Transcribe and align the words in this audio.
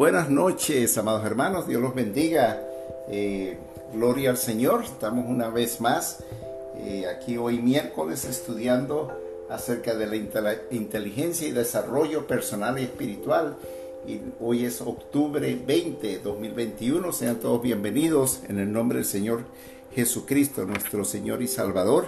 Buenas 0.00 0.30
noches, 0.30 0.96
amados 0.96 1.26
hermanos, 1.26 1.68
Dios 1.68 1.82
los 1.82 1.94
bendiga. 1.94 2.58
Eh, 3.10 3.58
gloria 3.92 4.30
al 4.30 4.38
Señor, 4.38 4.82
estamos 4.82 5.26
una 5.28 5.50
vez 5.50 5.78
más 5.82 6.20
eh, 6.78 7.04
aquí 7.06 7.36
hoy 7.36 7.58
miércoles 7.58 8.24
estudiando 8.24 9.12
acerca 9.50 9.94
de 9.94 10.06
la 10.06 10.56
inteligencia 10.70 11.46
y 11.46 11.50
desarrollo 11.50 12.26
personal 12.26 12.78
y 12.78 12.84
espiritual. 12.84 13.58
Hoy 14.40 14.64
es 14.64 14.80
octubre 14.80 15.54
20, 15.66 16.20
2021. 16.20 17.12
Sean 17.12 17.36
todos 17.36 17.60
bienvenidos 17.60 18.40
en 18.48 18.58
el 18.58 18.72
nombre 18.72 19.00
del 19.00 19.06
Señor 19.06 19.44
Jesucristo, 19.94 20.64
nuestro 20.64 21.04
Señor 21.04 21.42
y 21.42 21.46
Salvador. 21.46 22.06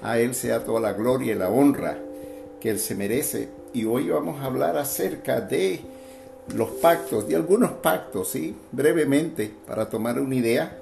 A 0.00 0.20
Él 0.20 0.36
sea 0.36 0.64
toda 0.64 0.78
la 0.78 0.92
gloria 0.92 1.32
y 1.32 1.38
la 1.38 1.50
honra 1.50 1.98
que 2.60 2.70
Él 2.70 2.78
se 2.78 2.94
merece. 2.94 3.48
Y 3.72 3.84
hoy 3.84 4.10
vamos 4.10 4.40
a 4.40 4.44
hablar 4.44 4.76
acerca 4.76 5.40
de 5.40 5.80
los 6.54 6.70
pactos, 6.70 7.28
de 7.28 7.36
algunos 7.36 7.70
pactos, 7.72 8.28
¿sí? 8.28 8.56
Brevemente, 8.72 9.52
para 9.66 9.88
tomar 9.88 10.18
una 10.18 10.34
idea, 10.34 10.78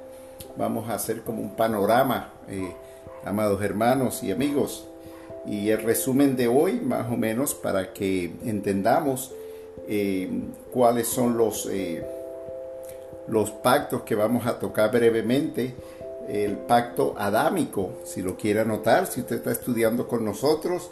vamos 0.57 0.89
a 0.89 0.95
hacer 0.95 1.23
como 1.23 1.43
un 1.43 1.55
panorama, 1.55 2.33
eh, 2.49 2.75
amados 3.25 3.63
hermanos 3.63 4.23
y 4.23 4.33
amigos. 4.33 4.87
Y 5.47 5.71
el 5.71 5.83
resumen 5.83 6.37
de 6.37 6.49
hoy, 6.49 6.81
más 6.81 7.11
o 7.11 7.17
menos, 7.17 7.55
para 7.55 7.93
que 7.93 8.33
entendamos 8.45 9.33
eh, 9.89 10.31
cuáles 10.73 11.09
son 11.09 11.37
los, 11.37 11.67
eh, 11.71 12.05
los 13.29 13.51
pactos 13.51 14.03
que 14.03 14.15
vamos 14.15 14.47
a 14.47 14.59
tocar 14.59 14.91
brevemente. 14.91 15.75
El 16.29 16.59
pacto 16.59 17.15
adámico, 17.19 17.93
si 18.05 18.23
lo 18.23 18.37
quiere 18.37 18.61
anotar, 18.61 19.07
si 19.07 19.21
usted 19.21 19.37
está 19.37 19.51
estudiando 19.51 20.07
con 20.07 20.25
nosotros 20.25 20.91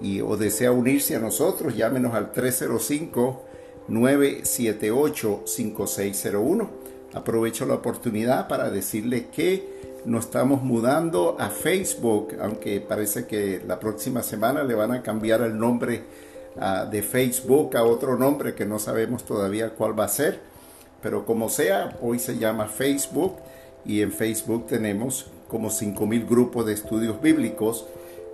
y, 0.00 0.20
o 0.20 0.36
desea 0.36 0.70
unirse 0.70 1.16
a 1.16 1.18
nosotros, 1.18 1.76
llámenos 1.76 2.14
al 2.14 2.32
305 2.32 3.45
978 3.88 5.42
5601 5.46 6.86
aprovecho 7.16 7.64
la 7.66 7.74
oportunidad 7.74 8.46
para 8.46 8.70
decirle 8.70 9.28
que 9.28 9.76
nos 10.04 10.26
estamos 10.26 10.62
mudando 10.62 11.36
a 11.38 11.48
Facebook, 11.48 12.36
aunque 12.40 12.80
parece 12.80 13.26
que 13.26 13.62
la 13.66 13.80
próxima 13.80 14.22
semana 14.22 14.62
le 14.62 14.74
van 14.74 14.92
a 14.92 15.02
cambiar 15.02 15.40
el 15.40 15.58
nombre 15.58 16.04
uh, 16.56 16.88
de 16.88 17.02
Facebook 17.02 17.76
a 17.76 17.82
otro 17.82 18.16
nombre 18.16 18.54
que 18.54 18.66
no 18.66 18.78
sabemos 18.78 19.24
todavía 19.24 19.70
cuál 19.70 19.98
va 19.98 20.04
a 20.04 20.08
ser. 20.08 20.40
Pero 21.02 21.24
como 21.24 21.48
sea, 21.48 21.96
hoy 22.02 22.18
se 22.18 22.38
llama 22.38 22.66
Facebook 22.66 23.36
y 23.84 24.02
en 24.02 24.12
Facebook 24.12 24.66
tenemos 24.66 25.30
como 25.48 25.70
5.000 25.70 26.28
grupos 26.28 26.66
de 26.66 26.74
estudios 26.74 27.20
bíblicos 27.20 27.86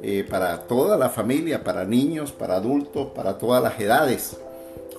eh, 0.03 0.27
para 0.29 0.63
toda 0.67 0.97
la 0.97 1.09
familia, 1.09 1.63
para 1.63 1.85
niños, 1.85 2.33
para 2.33 2.57
adultos, 2.57 3.09
para 3.15 3.39
todas 3.39 3.63
las 3.63 3.79
edades, 3.79 4.37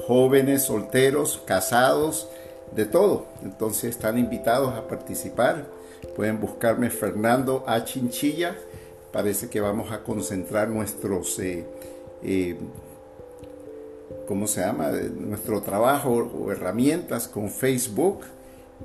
jóvenes, 0.08 0.64
solteros, 0.64 1.42
casados, 1.46 2.30
de 2.76 2.86
todo. 2.86 3.26
Entonces 3.44 3.92
están 3.92 4.18
invitados 4.18 4.74
a 4.76 4.88
participar. 4.88 5.66
Pueden 6.16 6.40
buscarme 6.40 6.90
Fernando 6.90 7.64
A. 7.68 7.84
Chinchilla. 7.86 8.56
Parece 9.12 9.50
que 9.50 9.62
vamos 9.62 9.92
a 9.92 10.04
concentrar 10.04 10.70
nuestros, 10.70 11.38
eh, 11.40 11.66
eh, 12.24 12.58
¿cómo 14.28 14.48
se 14.48 14.62
llama? 14.62 14.90
Nuestro 14.92 15.62
trabajo 15.62 16.10
o 16.12 16.52
herramientas 16.52 17.28
con 17.28 17.50
Facebook 17.50 18.22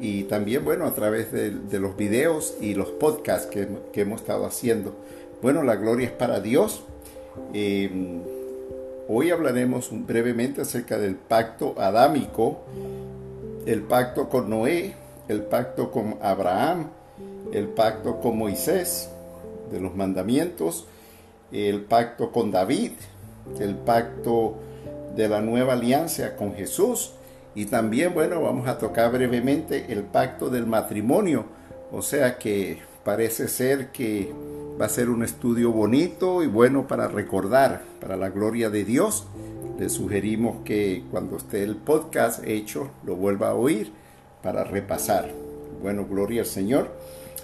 y 0.00 0.24
también, 0.24 0.64
bueno, 0.64 0.84
a 0.84 0.94
través 0.94 1.32
de, 1.32 1.78
los 1.78 1.96
videos 1.96 2.56
y 2.60 2.74
los 2.74 2.90
podcasts 2.90 3.46
que, 3.46 3.68
hemos 4.00 4.20
estado 4.20 4.44
haciendo. 4.44 4.94
Bueno, 5.42 5.62
la 5.62 5.76
gloria 5.76 6.08
es 6.08 6.12
para 6.12 6.40
Dios. 6.40 6.82
Eh, 7.54 8.20
hoy 9.08 9.30
hablaremos 9.30 9.88
brevemente 9.90 10.60
acerca 10.60 10.98
del 10.98 11.16
pacto 11.16 11.74
adámico 11.78 12.60
el 13.66 13.82
pacto 13.82 14.28
con 14.28 14.48
Noé, 14.48 14.94
el 15.28 15.42
pacto 15.42 15.90
con 15.90 16.16
Abraham, 16.22 16.88
el 17.52 17.68
pacto 17.68 18.20
con 18.20 18.38
Moisés 18.38 19.10
de 19.70 19.80
los 19.80 19.94
mandamientos, 19.94 20.86
el 21.52 21.82
pacto 21.82 22.32
con 22.32 22.50
David, 22.50 22.92
el 23.58 23.74
pacto 23.74 24.56
de 25.16 25.28
la 25.28 25.40
nueva 25.40 25.74
alianza 25.74 26.36
con 26.36 26.54
Jesús 26.54 27.12
y 27.54 27.66
también, 27.66 28.14
bueno, 28.14 28.40
vamos 28.42 28.68
a 28.68 28.78
tocar 28.78 29.10
brevemente 29.10 29.86
el 29.92 30.02
pacto 30.02 30.48
del 30.48 30.66
matrimonio, 30.66 31.46
o 31.90 32.02
sea 32.02 32.38
que 32.38 32.78
parece 33.04 33.48
ser 33.48 33.88
que 33.88 34.32
va 34.80 34.86
a 34.86 34.88
ser 34.88 35.10
un 35.10 35.24
estudio 35.24 35.72
bonito 35.72 36.42
y 36.42 36.46
bueno 36.46 36.86
para 36.86 37.08
recordar, 37.08 37.82
para 38.00 38.16
la 38.16 38.28
gloria 38.28 38.70
de 38.70 38.84
Dios 38.84 39.26
le 39.78 39.88
sugerimos 39.88 40.64
que 40.64 41.04
cuando 41.10 41.36
esté 41.36 41.62
el 41.62 41.76
podcast 41.76 42.44
hecho 42.44 42.90
lo 43.04 43.16
vuelva 43.16 43.50
a 43.50 43.54
oír 43.54 43.92
para 44.42 44.64
repasar. 44.64 45.30
Bueno, 45.80 46.06
gloria 46.06 46.42
al 46.42 46.46
Señor. 46.46 46.90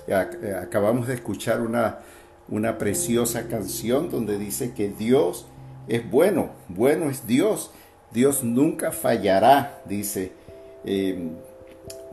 Eh, 0.06 0.54
acabamos 0.60 1.06
de 1.06 1.14
escuchar 1.14 1.60
una, 1.60 2.00
una 2.48 2.76
preciosa 2.78 3.46
canción 3.46 4.10
donde 4.10 4.38
dice 4.38 4.74
que 4.74 4.88
Dios 4.88 5.46
es 5.86 6.08
bueno, 6.10 6.50
bueno 6.68 7.08
es 7.08 7.26
Dios, 7.26 7.70
Dios 8.12 8.42
nunca 8.42 8.90
fallará, 8.90 9.80
dice. 9.86 10.32
Em, 10.84 11.32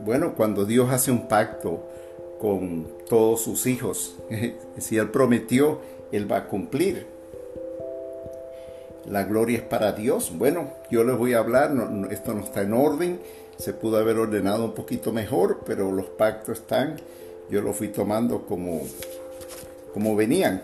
bueno, 0.00 0.34
cuando 0.34 0.64
Dios 0.64 0.90
hace 0.90 1.10
un 1.10 1.28
pacto 1.28 1.84
con 2.42 2.88
todos 3.08 3.40
sus 3.40 3.66
hijos, 3.66 4.16
si 4.78 4.98
Él 4.98 5.08
prometió, 5.08 5.78
Él 6.10 6.30
va 6.30 6.38
a 6.38 6.48
cumplir 6.48 7.06
la 9.06 9.24
gloria 9.24 9.58
es 9.58 9.64
para 9.64 9.92
Dios. 9.92 10.32
Bueno, 10.36 10.70
yo 10.90 11.04
les 11.04 11.16
voy 11.16 11.34
a 11.34 11.38
hablar, 11.38 11.72
esto 12.10 12.34
no 12.34 12.44
está 12.44 12.62
en 12.62 12.72
orden, 12.72 13.20
se 13.58 13.72
pudo 13.72 13.98
haber 13.98 14.16
ordenado 14.16 14.64
un 14.64 14.74
poquito 14.74 15.12
mejor, 15.12 15.60
pero 15.66 15.90
los 15.90 16.06
pactos 16.06 16.60
están, 16.60 16.96
yo 17.50 17.60
los 17.62 17.76
fui 17.76 17.88
tomando 17.88 18.46
como, 18.46 18.82
como 19.92 20.14
venían. 20.16 20.62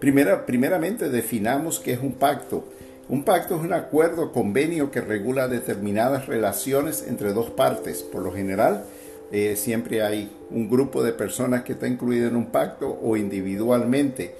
Primera, 0.00 0.44
primeramente 0.44 1.08
definamos 1.08 1.78
qué 1.78 1.92
es 1.92 2.00
un 2.00 2.12
pacto. 2.12 2.64
Un 3.08 3.24
pacto 3.24 3.54
es 3.54 3.62
un 3.62 3.72
acuerdo, 3.72 4.32
convenio 4.32 4.90
que 4.90 5.00
regula 5.00 5.46
determinadas 5.46 6.26
relaciones 6.26 7.06
entre 7.06 7.32
dos 7.32 7.50
partes. 7.50 8.02
Por 8.02 8.22
lo 8.22 8.32
general, 8.32 8.84
eh, 9.32 9.56
siempre 9.56 10.02
hay 10.02 10.30
un 10.50 10.68
grupo 10.68 11.02
de 11.02 11.12
personas 11.12 11.62
que 11.64 11.72
está 11.72 11.88
incluido 11.88 12.28
en 12.28 12.36
un 12.36 12.46
pacto 12.46 12.98
o 13.02 13.16
individualmente 13.16 14.34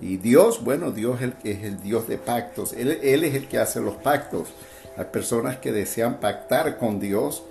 y 0.00 0.16
Dios, 0.16 0.64
bueno, 0.64 0.90
Dios 0.90 1.20
es 1.44 1.62
el, 1.62 1.82
Dios 1.82 2.08
de 2.08 2.18
pactos. 2.18 2.72
Él, 2.72 2.90
es 3.02 3.34
el 3.34 3.48
que 3.48 3.58
hace 3.58 3.80
los 3.80 3.96
pactos. 3.96 4.48
Hay 4.96 5.06
personas 5.06 5.58
que 5.58 5.72
desean 5.72 6.20
pactar 6.20 6.78
con 6.78 6.98
Dios, 6.98 7.42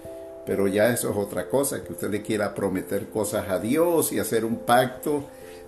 pero 0.46 0.68
ya 0.68 0.92
eso 0.92 1.12
es 1.12 1.18
otra 1.18 1.50
cosa, 1.50 1.84
que 1.84 1.94
usted 1.94 2.10
le 2.10 2.22
quiera 2.22 2.54
prometer 2.54 3.10
cosas 3.10 3.50
a 3.50 3.60
Dios 3.60 4.12
y 4.12 4.20
hacer 4.20 4.44
un 4.44 4.58
pacto. 4.58 5.24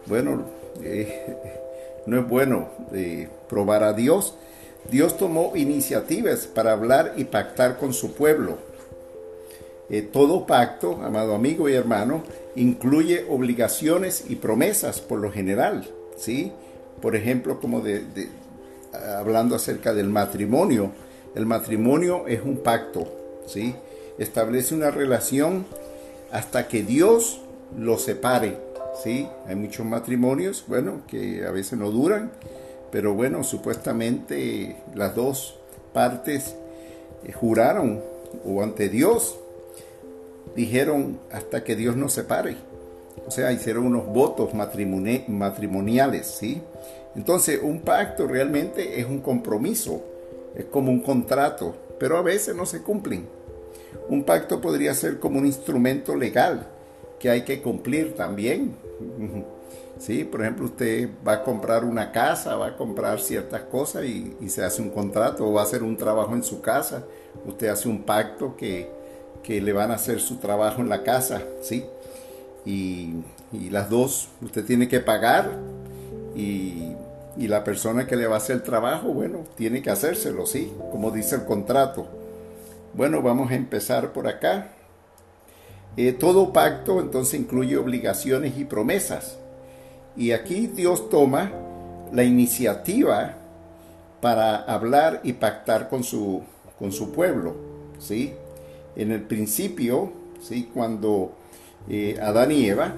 Bueno, 0.07 0.45
eh, 0.81 1.38
no 2.06 2.19
es 2.19 2.27
bueno 2.27 2.69
eh, 2.94 3.30
probar 3.48 3.83
a 3.83 3.94
Dios. 3.94 4.36
Dios 4.89 5.18
tomó 5.18 5.54
iniciativas 5.56 6.48
para 6.48 6.74
hablar 6.74 7.13
y 7.15 7.25
pactar 7.25 7.77
con 7.77 7.93
su 7.93 8.13
pueblo. 8.13 8.58
Eh, 9.94 10.02
todo 10.02 10.48
pacto, 10.48 11.00
amado 11.04 11.36
amigo 11.36 11.70
y 11.70 11.74
hermano, 11.74 12.24
incluye 12.56 13.28
obligaciones 13.30 14.24
y 14.28 14.38
promesas 14.38 15.02
por 15.02 15.20
lo 15.20 15.32
general. 15.32 15.88
¿sí? 16.18 16.52
Por 17.00 17.16
ejemplo, 17.16 17.60
como 17.60 17.80
de, 17.80 18.04
hablando 19.20 19.56
acerca 19.56 19.94
del 19.94 20.10
matrimonio. 20.10 20.90
El 21.36 21.46
matrimonio 21.46 22.26
es 22.28 22.42
un 22.42 22.58
pacto, 22.58 23.08
¿sí? 23.46 23.76
Establece 24.18 24.74
una 24.74 24.90
relación 24.90 25.64
hasta 26.32 26.68
que 26.68 26.82
Dios 26.82 27.42
lo 27.78 28.00
separe, 28.00 28.58
¿sí? 29.04 29.28
Hay 29.46 29.56
muchos 29.56 29.86
matrimonios, 29.86 30.64
bueno, 30.68 31.02
que 31.08 31.46
a 31.46 31.52
veces 31.52 31.78
no 31.78 31.92
duran, 31.92 32.32
pero 32.92 33.14
bueno, 33.14 33.44
supuestamente 33.44 34.76
las 34.96 35.14
dos 35.14 35.60
partes 35.94 36.56
eh, 37.26 37.32
juraron 37.32 38.02
o 38.44 38.64
ante 38.64 38.90
Dios 38.90 39.38
dijeron 40.56 41.20
hasta 41.32 41.64
que 41.64 41.76
Dios 41.76 41.96
nos 41.96 42.14
separe. 42.14 42.58
O 43.28 43.32
sea, 43.32 43.52
hicieron 43.52 43.86
unos 43.86 44.08
votos 44.08 44.54
matrimoniales, 44.54 46.28
¿sí? 46.28 46.62
Entonces, 47.16 47.60
un 47.62 47.82
pacto 47.82 48.28
realmente 48.28 49.00
es 49.00 49.06
un 49.06 49.20
compromiso, 49.20 50.02
es 50.56 50.66
como 50.66 50.92
un 50.92 51.00
contrato, 51.00 51.76
pero 52.00 52.18
a 52.18 52.22
veces 52.22 52.56
no 52.56 52.66
se 52.66 52.82
cumplen. 52.82 53.28
Un 54.10 54.24
pacto 54.24 54.60
podría 54.60 54.94
ser 54.94 55.20
como 55.20 55.40
un 55.40 55.46
instrumento 55.46 56.16
legal 56.16 56.68
que 57.20 57.30
hay 57.30 57.44
que 57.44 57.62
cumplir 57.62 58.16
también. 58.16 58.76
Sí, 60.00 60.26
por 60.26 60.42
ejemplo, 60.42 60.66
usted 60.66 61.08
va 61.26 61.34
a 61.34 61.44
comprar 61.44 61.86
una 61.86 62.12
casa, 62.12 62.58
va 62.58 62.70
a 62.70 62.76
comprar 62.76 63.22
ciertas 63.22 63.62
cosas 63.62 64.04
y, 64.04 64.36
y, 64.42 64.50
se 64.50 64.64
hace 64.64 64.82
un 64.82 64.90
contrato 64.90 65.48
o 65.48 65.54
va 65.54 65.62
a 65.62 65.64
hacer 65.64 65.84
un 65.84 65.96
trabajo 65.96 66.34
en 66.34 66.44
su 66.44 66.62
casa. 66.62 67.06
Usted 67.46 67.68
hace 67.68 67.88
un 67.88 68.02
pacto 68.02 68.58
que, 68.58 68.90
que 69.44 69.62
le 69.62 69.74
van 69.74 69.92
a 69.92 69.96
hacer 69.96 70.20
su 70.20 70.38
trabajo 70.38 70.82
en 70.82 70.90
la 70.90 71.04
casa, 71.04 71.44
¿sí? 71.62 71.86
y, 72.66 73.24
las 73.70 73.90
dos 73.90 74.30
usted 74.42 74.66
tiene 74.66 74.88
que 74.88 75.00
pagar 75.00 75.52
y, 76.36 76.92
la 77.38 77.64
persona 77.64 78.06
que 78.06 78.16
le 78.16 78.28
va 78.28 78.36
a 78.36 78.38
hacer 78.38 78.58
el 78.58 78.64
trabajo, 78.64 79.10
bueno, 79.10 79.40
tiene 79.56 79.82
que 79.82 79.90
hacérselo, 79.90 80.46
sí, 80.46 80.72
como 80.92 81.10
dice 81.10 81.36
el 81.36 81.46
contrato. 81.46 82.06
Bueno, 82.94 83.24
vamos 83.24 83.52
a 83.52 83.56
empezar 83.56 84.14
por 84.14 84.28
acá. 84.28 84.68
Eh, 85.98 86.14
todo 86.14 86.54
pacto 86.54 87.02
entonces 87.02 87.40
incluye 87.40 87.76
obligaciones 87.76 88.56
y 88.58 88.66
promesas. 88.66 89.40
Y 90.16 90.32
aquí 90.32 90.68
Dios 90.68 91.10
toma 91.10 91.52
la 92.12 92.24
iniciativa 92.24 93.34
para 94.22 94.58
hablar 94.58 95.20
y 95.24 95.34
pactar 95.34 95.90
con 95.90 96.04
su, 96.04 96.44
con 96.78 96.92
su 96.92 97.12
pueblo. 97.12 97.56
¿sí? 97.98 98.36
En 98.96 99.12
el 99.12 99.22
principio, 99.22 100.12
¿sí? 100.42 100.70
cuando 100.74 101.34
eh, 101.90 102.18
Adán 102.22 102.52
y 102.52 102.66
Eva, 102.68 102.96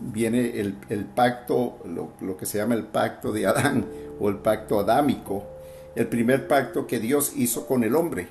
viene 0.00 0.60
el, 0.60 1.04
pacto, 1.14 1.78
lo, 1.84 2.36
que 2.36 2.46
se 2.46 2.58
llama 2.58 2.74
el 2.74 2.84
pacto 2.84 3.32
de 3.32 3.46
Adán 3.46 3.86
o 4.20 4.28
el 4.28 4.36
pacto 4.36 4.80
adámico, 4.80 5.44
el 5.94 6.06
primer 6.06 6.46
pacto 6.46 6.86
que 6.86 7.00
Dios 7.00 7.32
hizo 7.36 7.66
con 7.66 7.84
el 7.84 7.96
hombre, 7.96 8.28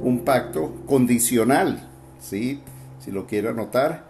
un 0.00 0.24
pacto 0.24 0.72
condicional, 0.86 1.88
¿sí? 2.20 2.60
si 3.00 3.10
lo 3.10 3.26
quiere 3.26 3.48
anotar, 3.48 4.04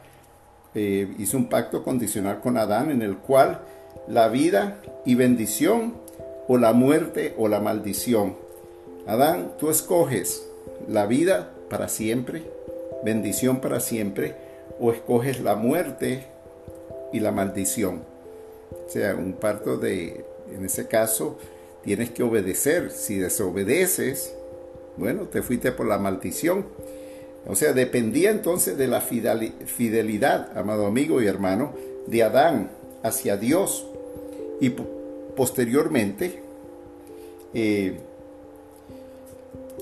eh, 0.75 1.15
hizo 1.19 1.37
un 1.37 1.49
pacto 1.49 1.83
condicional 1.83 2.41
con 2.41 2.57
Adán 2.57 2.91
en 2.91 3.03
el 3.03 3.17
cual 3.17 3.63
la 4.09 4.29
vida 4.29 4.81
y 5.05 5.15
bendición 5.15 5.95
o 6.47 6.59
la 6.59 6.73
muerte 6.73 7.35
o 7.39 7.49
la 7.49 7.61
maldición. 7.61 8.37
Adán, 9.07 9.53
tú 9.59 9.71
escoges 9.71 10.47
la 10.89 11.07
vida 11.07 11.51
para 11.71 11.89
siempre, 11.89 12.43
bendición 13.03 13.61
para 13.63 13.81
siempre, 13.81 14.35
o 14.79 14.93
escoges 14.93 15.41
la 15.41 15.55
muerte 15.55 16.27
y 17.13 17.21
la 17.21 17.33
maldición. 17.33 18.03
O 18.87 18.91
sea, 18.91 19.15
un 19.15 19.33
parto 19.35 19.79
de, 19.79 20.25
en 20.53 20.65
ese 20.65 20.87
caso, 20.87 21.39
tienes 21.83 22.11
que 22.11 22.23
obedecer. 22.23 22.91
Si 22.91 23.19
desobedeces, 23.19 24.35
bueno, 24.97 25.25
te 25.25 25.43
fuiste 25.43 25.73
por 25.73 25.87
la 25.87 25.99
maldición. 25.99 26.67
O 27.47 27.55
sea, 27.55 27.73
dependía 27.73 28.31
entonces 28.31 28.77
de 28.77 28.87
la 28.87 29.01
fidelidad, 29.01 30.57
amado 30.59 30.87
amigo 30.87 31.23
y 31.23 31.27
hermano, 31.27 31.73
de 32.07 32.23
Adán 32.23 32.71
hacia 33.03 33.37
Dios. 33.37 33.87
Y 34.61 34.71
posteriormente, 35.37 36.43
eh, 37.55 37.99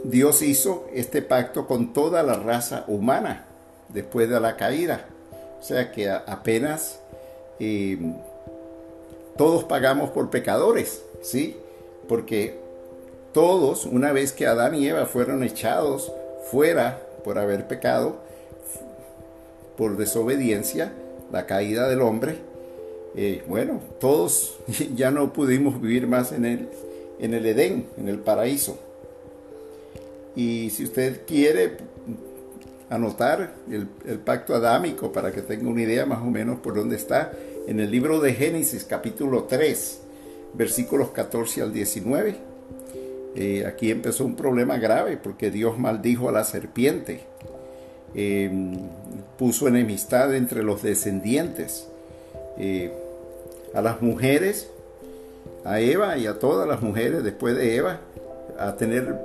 Dios 0.04 0.42
hizo 0.42 0.86
este 0.92 1.22
pacto 1.22 1.66
con 1.66 1.92
toda 1.92 2.22
la 2.22 2.34
raza 2.34 2.84
humana 2.88 3.44
después 3.88 4.28
de 4.28 4.40
la 4.40 4.56
caída. 4.56 5.06
O 5.60 5.62
sea 5.62 5.90
que 5.90 6.08
apenas 6.08 7.00
eh, 7.58 7.98
todos 9.36 9.64
pagamos 9.64 10.10
por 10.10 10.30
pecadores, 10.30 11.02
¿sí? 11.22 11.56
Porque 12.08 12.58
todos, 13.32 13.86
una 13.86 14.12
vez 14.12 14.32
que 14.32 14.46
Adán 14.46 14.74
y 14.74 14.88
Eva 14.88 15.06
fueron 15.06 15.42
echados 15.42 16.12
fuera 16.50 17.02
por 17.24 17.38
haber 17.38 17.66
pecado, 17.66 18.16
por 19.76 19.96
desobediencia, 19.96 20.92
la 21.30 21.46
caída 21.46 21.88
del 21.88 22.00
hombre, 22.00 22.38
eh, 23.14 23.42
bueno, 23.46 23.80
todos 24.00 24.58
ya 24.94 25.10
no 25.10 25.32
pudimos 25.32 25.80
vivir 25.80 26.06
más 26.06 26.32
en 26.32 26.44
el, 26.44 26.68
en 27.20 27.34
el 27.34 27.46
Edén, 27.46 27.86
en 27.96 28.08
el 28.08 28.18
paraíso. 28.18 28.78
Y 30.38 30.70
si 30.70 30.84
usted 30.84 31.22
quiere 31.26 31.78
anotar 32.88 33.54
el, 33.68 33.88
pacto 34.20 34.54
adámico 34.54 35.10
para 35.10 35.32
que 35.32 35.42
tenga 35.42 35.68
una 35.68 35.82
idea 35.82 36.06
más 36.06 36.20
o 36.20 36.26
menos 36.30 36.60
por 36.60 36.76
dónde 36.76 36.94
está, 36.94 37.32
en 37.66 37.80
el 37.80 37.90
libro 37.90 38.20
de 38.20 38.34
Génesis 38.34 38.84
capítulo 38.84 39.46
3, 39.48 40.00
versículos 40.54 41.10
14 41.10 41.62
al 41.62 41.72
19. 41.72 42.36
Eh, 43.34 43.66
aquí 43.66 43.90
empezó 43.90 44.24
un 44.24 44.36
problema 44.36 44.78
grave 44.78 45.16
porque 45.16 45.50
Dios 45.50 45.76
maldijo 45.76 46.28
a 46.28 46.32
la 46.32 46.44
serpiente, 46.44 47.22
em, 48.14 48.78
puso 49.40 49.66
enemistad 49.66 50.36
entre 50.36 50.62
los 50.62 50.84
descendientes, 50.84 51.88
eh, 52.58 52.92
a 53.74 53.82
las 53.82 54.02
mujeres, 54.02 54.70
a 55.64 55.80
Eva 55.80 56.16
y 56.16 56.28
a 56.28 56.38
todas 56.38 56.68
las 56.68 56.80
mujeres 56.80 57.24
después 57.24 57.56
de 57.56 57.74
Eva, 57.74 57.98
a 58.56 58.76
tener 58.76 59.16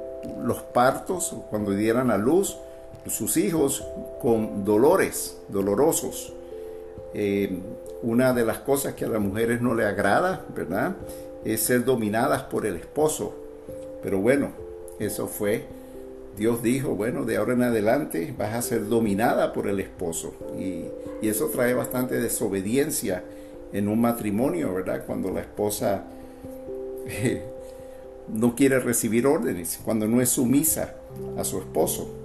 los 0.44 0.62
partos 0.62 1.36
cuando 1.50 1.72
dieran 1.72 2.12
a 2.12 2.18
luz 2.18 2.58
sus 3.08 3.38
hijos 3.38 3.86
con 4.22 4.63
dolores, 4.63 5.38
dolorosos. 5.50 6.34
Em, 7.13 7.62
una 8.01 8.34
de 8.34 8.46
las 8.46 8.60
cosas 8.60 8.96
que 8.96 9.06
a 9.06 9.10
las 9.10 9.22
mujeres 9.22 9.62
no 9.62 9.75
le 9.75 9.86
agrada, 9.86 10.46
¿verdad? 10.56 10.96
Es 11.46 11.63
ser 11.63 11.86
dominadas 11.86 12.44
por 12.44 12.65
el 12.65 12.75
esposo. 12.75 13.34
Pero 14.01 14.20
bueno, 14.20 14.51
eso 15.00 15.27
fue, 15.27 15.65
Dios 16.38 16.62
dijo, 16.62 16.96
bueno, 16.96 17.24
de 17.24 17.38
ahora 17.38 17.53
en 17.53 17.63
adelante 17.63 18.34
vas 18.38 18.53
a 18.53 18.62
ser 18.62 18.88
dominada 18.88 19.53
por 19.53 19.68
el 19.68 19.80
esposo. 19.80 20.34
Y, 20.60 20.86
eso 21.24 21.48
trae 21.48 21.74
bastante 21.74 22.20
desobediencia 22.20 23.24
en 23.72 23.88
un 23.88 24.01
matrimonio, 24.01 24.74
¿verdad? 24.74 25.03
Cuando 25.06 25.32
la 25.32 25.39
esposa 25.39 26.03
eh, 27.08 27.42
no 28.27 28.56
quiere 28.56 28.80
recibir 28.80 29.27
órdenes, 29.27 29.80
cuando 29.84 30.08
no 30.08 30.22
es 30.22 30.30
sumisa 30.30 30.96
a 31.38 31.44
su 31.44 31.60
esposo. 31.60 32.24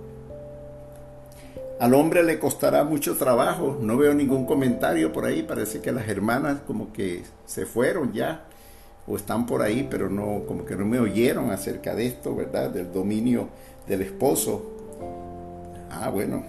Al 1.81 1.95
hombre 1.95 2.25
le 2.25 2.41
costará 2.41 2.83
mucho 2.83 3.17
trabajo. 3.17 3.79
No 3.81 3.97
veo 3.97 4.13
ningún 4.13 4.47
comentario 4.47 5.13
por 5.13 5.25
ahí. 5.25 5.45
Parece 5.45 5.81
que 5.81 5.93
las 5.93 6.09
hermanas 6.09 6.59
como 6.67 6.93
que 6.93 7.23
se 7.47 7.67
fueron 7.67 8.13
ya 8.13 8.45
o 9.07 9.17
están 9.17 9.47
por 9.47 9.63
ahí, 9.63 9.87
pero 9.89 10.11
no 10.11 10.43
como 10.47 10.65
que 10.65 10.75
no 10.75 10.85
me 10.85 10.99
oyeron 10.99 11.53
acerca 11.53 11.95
de 11.95 12.07
esto, 12.07 12.35
¿verdad? 12.35 12.71
Del 12.71 12.93
dominio 12.93 13.49
del 13.87 14.03
esposo. 14.03 14.61
Ah, 15.91 16.11
bueno. 16.11 16.43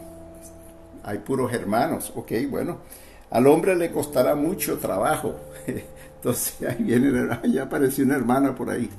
Hay 1.03 1.19
puros 1.19 1.53
hermanos. 1.53 2.11
Ok, 2.15 2.31
bueno. 2.49 2.77
Al 3.29 3.45
hombre 3.45 3.75
le 3.75 3.91
costará 3.91 4.33
mucho 4.33 4.79
trabajo. 4.79 5.35
Entonces 6.19 6.55
ahí 6.67 6.83
viene, 6.83 7.29
ya 7.51 7.63
apareció 7.63 8.05
una 8.05 8.15
hermana 8.15 8.55
por 8.55 8.69
ahí. 8.69 8.89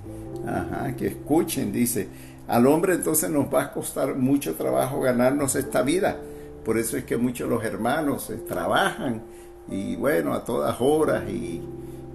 Ajá, 0.47 0.95
que 0.97 1.09
escuchen, 1.09 1.73
dice. 1.73 2.09
Al 2.49 2.67
hombre 2.67 2.95
entonces 2.95 3.31
nos 3.31 3.53
va 3.53 3.63
a 3.63 3.73
costar 3.73 4.17
mucho 4.17 4.55
trabajo 4.55 5.01
ganarnos 5.01 5.55
esta 5.55 5.83
vida. 5.83 6.17
Por 6.65 6.79
eso 6.79 6.97
es 6.97 7.05
que 7.05 7.17
muchos 7.17 7.49
los 7.49 7.65
hermanos 7.65 8.29
eh, 8.31 8.37
trabajan 8.47 9.23
y 9.69 9.97
bueno, 9.97 10.35
a 10.35 10.45
todas 10.45 10.77
horas 10.81 11.29
y, 11.29 11.63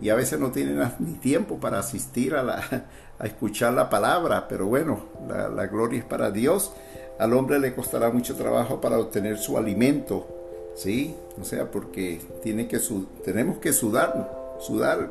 a 0.09 0.13
veces 0.13 0.39
no 0.39 0.51
tienen 0.51 0.79
ni 0.99 1.13
tiempo 1.13 1.57
para 1.59 1.79
asistir 1.79 2.35
a, 2.35 2.43
la, 2.43 2.61
a 3.17 3.25
escuchar 3.25 3.73
la 3.73 3.89
palabra. 3.89 4.47
Pero 4.47 4.67
bueno, 4.67 5.05
la, 5.27 5.65
gloria 5.65 5.99
es 5.99 6.05
para 6.05 6.29
Dios. 6.29 6.73
Al 7.17 7.33
hombre 7.33 7.57
le 7.59 7.73
costará 7.73 8.11
mucho 8.11 8.35
trabajo 8.35 8.79
para 8.81 8.99
obtener 8.99 9.39
su 9.39 9.57
alimento. 9.57 10.27
¿Sí? 10.75 11.15
O 11.41 11.45
sea, 11.45 11.71
porque 11.71 12.21
tiene 12.43 12.67
que 12.67 12.79
tenemos 13.23 13.57
que 13.57 13.73
sudar, 13.73 14.34
sudar. 14.59 15.09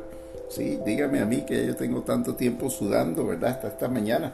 Sí, 0.49 0.79
dígame 0.85 1.19
a 1.19 1.25
mí 1.25 1.41
que 1.41 1.65
yo 1.65 1.75
tengo 1.75 2.01
tanto 2.01 2.35
tiempo 2.35 2.69
sudando, 2.69 3.25
¿verdad? 3.25 3.51
Hasta 3.51 3.67
esta 3.69 3.87
mañana. 3.87 4.33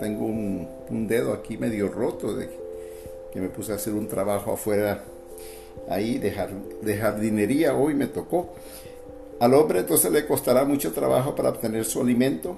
Tengo 0.00 0.26
un, 0.26 1.06
dedo 1.06 1.32
aquí 1.32 1.56
medio 1.58 1.88
roto 1.88 2.34
de 2.34 2.48
que 3.32 3.40
me 3.40 3.48
puse 3.48 3.72
a 3.72 3.76
hacer 3.76 3.92
un 3.94 4.08
trabajo 4.08 4.52
afuera 4.52 5.04
ahí 5.88 6.18
de, 6.18 6.34
de 6.82 6.96
jardinería. 6.96 7.74
Hoy 7.74 7.94
me 7.94 8.06
tocó. 8.06 8.54
Al 9.40 9.54
hombre 9.54 9.80
entonces 9.80 10.10
le 10.10 10.26
costará 10.26 10.64
mucho 10.64 10.92
trabajo 10.92 11.34
para 11.34 11.50
obtener 11.50 11.84
su 11.84 12.00
alimento 12.00 12.56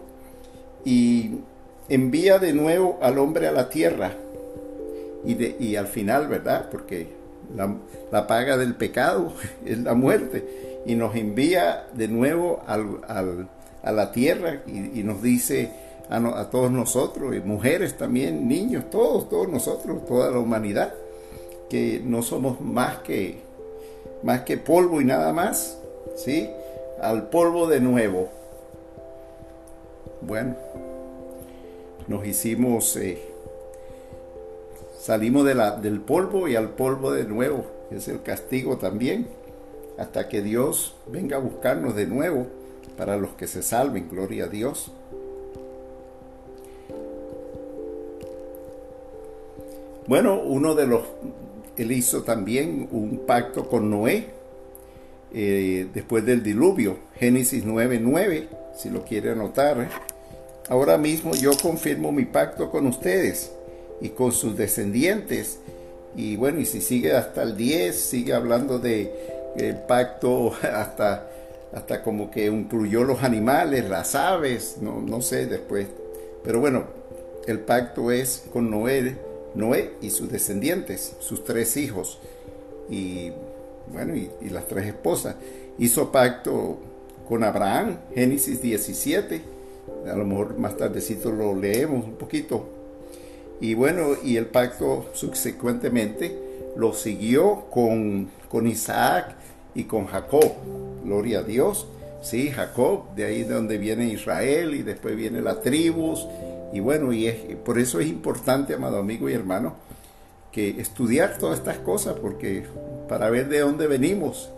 y 0.85 1.39
envía 1.89 2.39
de 2.39 2.53
nuevo 2.53 2.99
al 3.03 3.19
hombre 3.19 3.49
a 3.49 3.53
la 3.53 3.69
tierra. 3.69 4.13
Y 5.25 5.75
al 5.75 5.89
final, 5.89 6.29
¿verdad? 6.29 6.69
Porque 6.71 7.09
la, 7.55 8.27
paga 8.27 8.57
del 8.57 8.75
pecado 8.75 9.33
es 9.65 9.79
la 9.79 9.95
muerte. 9.95 10.83
Y 10.87 10.95
nos 10.95 11.17
envía 11.17 11.87
de 11.95 12.09
nuevo 12.09 12.63
al, 12.67 13.01
a 13.87 13.93
la 13.93 14.11
tierra 14.11 14.63
y, 14.67 15.05
nos 15.05 15.23
dice, 15.23 15.71
a, 16.11 16.51
todos 16.51 16.73
nosotros, 16.73 17.35
y 17.37 17.41
mujeres 17.41 17.97
también, 17.97 18.49
niños, 18.49 18.91
todos, 18.91 19.29
todos 19.29 19.49
nosotros, 19.49 20.05
toda 20.05 20.31
la 20.31 20.41
humanidad, 20.41 20.93
que 21.71 22.03
no 22.05 22.23
somos 22.23 22.61
más 22.61 22.99
que, 22.99 23.39
más 24.25 24.41
que 24.41 24.57
polvo 24.57 25.01
y 25.01 25.05
nada 25.05 25.33
más, 25.33 25.79
¿sí? 26.17 26.51
Al 27.01 27.29
polvo 27.29 27.69
de 27.69 27.81
nuevo. 27.81 28.29
Bueno, 30.21 30.57
nos 32.09 32.27
hicimos, 32.27 32.97
eh, 32.97 33.23
salimos 35.07 35.45
del 35.45 36.01
polvo 36.01 36.49
y 36.49 36.57
al 36.57 36.71
polvo 36.71 37.13
de 37.13 37.23
nuevo, 37.27 37.65
es 37.93 38.09
el 38.09 38.23
castigo 38.23 38.77
también, 38.77 39.29
hasta 39.99 40.29
que 40.29 40.43
Dios 40.43 40.97
venga 41.07 41.37
a 41.37 41.39
buscarnos 41.39 41.95
de 41.95 42.09
nuevo 42.09 42.49
para 42.97 43.17
los 43.17 43.31
que 43.35 43.47
se 43.47 43.63
salven, 43.63 44.09
gloria 44.11 44.47
a 44.47 44.49
Dios. 44.49 44.91
Bueno, 50.09 50.43
uno 50.43 50.75
de 50.75 50.89
los, 50.89 51.03
él 51.77 51.93
hizo 51.93 52.25
también 52.25 52.89
un 52.91 53.27
pacto 53.27 53.69
con 53.69 53.89
Noé 53.89 54.31
eh, 55.33 55.87
después 55.95 56.27
del 56.27 56.43
diluvio, 56.43 56.99
Génesis 57.15 57.65
9:9, 57.65 58.49
si 58.77 58.91
lo 58.91 59.05
quiere 59.05 59.31
anotar. 59.31 59.89
Ahora 60.69 60.99
mismo 60.99 61.37
yo 61.37 61.53
confirmo 61.63 62.11
mi 62.11 62.25
pacto 62.25 62.73
con 62.73 62.89
ustedes 62.89 63.56
y 64.01 64.11
con 64.11 64.33
sus 64.33 64.57
descendientes. 64.57 65.59
Y 66.15 66.37
bueno, 66.37 66.61
y 66.61 66.67
si 66.67 66.81
sigue 66.81 67.13
hasta 67.13 67.43
el 67.43 67.57
10, 67.57 67.95
sigue 67.95 68.33
hablando 68.33 68.79
de 68.79 69.13
pacto 69.89 70.53
hasta, 70.63 71.29
hasta 71.73 72.03
como 72.03 72.31
que 72.31 72.47
incluyó 72.47 73.05
los 73.05 73.23
animales, 73.23 73.89
las 73.89 74.15
aves, 74.15 74.79
no, 74.81 75.01
no 75.01 75.21
sé 75.21 75.47
después. 75.47 75.87
Pero 76.43 76.61
bueno, 76.61 76.85
el 77.47 77.61
pacto 77.61 78.11
es 78.11 78.45
con 78.53 78.71
Noé 78.71 79.17
Noé 79.57 79.95
y 80.03 80.11
sus 80.11 80.31
descendientes, 80.31 81.15
sus 81.19 81.45
tres 81.45 81.77
hijos 81.77 82.19
y 82.91 83.33
bueno, 83.93 84.15
y, 84.15 84.31
las 84.51 84.67
tres 84.67 84.87
esposas. 84.87 85.37
Hizo 85.79 86.13
pacto 86.13 86.79
con 87.29 87.43
Abraham, 87.43 87.99
Génesis 88.15 88.61
17, 88.61 89.41
a 90.11 90.17
lo 90.17 90.25
mejor 90.25 90.59
más 90.59 90.77
tardecito 90.77 91.31
lo 91.33 91.55
leemos 91.55 92.05
un 92.05 92.15
poquito. 92.15 92.69
Y 93.61 93.75
bueno, 93.75 94.17
y 94.23 94.37
el 94.37 94.47
pacto 94.47 95.07
subsecuentemente 95.15 96.37
lo 96.77 96.93
siguió 96.93 97.67
con, 97.71 98.29
con 98.51 98.67
Isaac 98.67 99.35
y 99.75 99.85
con 99.85 100.07
Jacob. 100.07 100.53
Gloria 101.05 101.41
a 101.41 101.43
Dios. 101.43 101.87
¿sí? 102.23 102.51
Jacob, 102.51 103.15
de 103.15 103.25
ahí 103.25 103.45
de 103.45 103.55
donde 103.55 103.79
viene 103.79 104.09
Israel 104.09 104.75
y 104.75 104.83
después 104.83 105.17
viene 105.17 105.41
las 105.41 105.63
tribus. 105.63 106.27
Y 106.73 106.81
bueno, 106.81 107.13
y 107.13 107.31
por 107.65 107.79
eso 107.79 108.01
es 108.01 108.09
importante, 108.09 108.75
amado 108.75 108.99
amigo 108.99 109.29
y 109.29 109.33
hermano, 109.33 109.75
que 110.53 110.81
estudiar 110.81 111.39
todas 111.39 111.59
estas 111.59 111.79
cosas, 111.79 112.17
porque 112.21 112.65
para 113.09 113.31
ver 113.31 113.49
de 113.49 113.61
dónde 113.61 113.87
venimos 113.87 114.51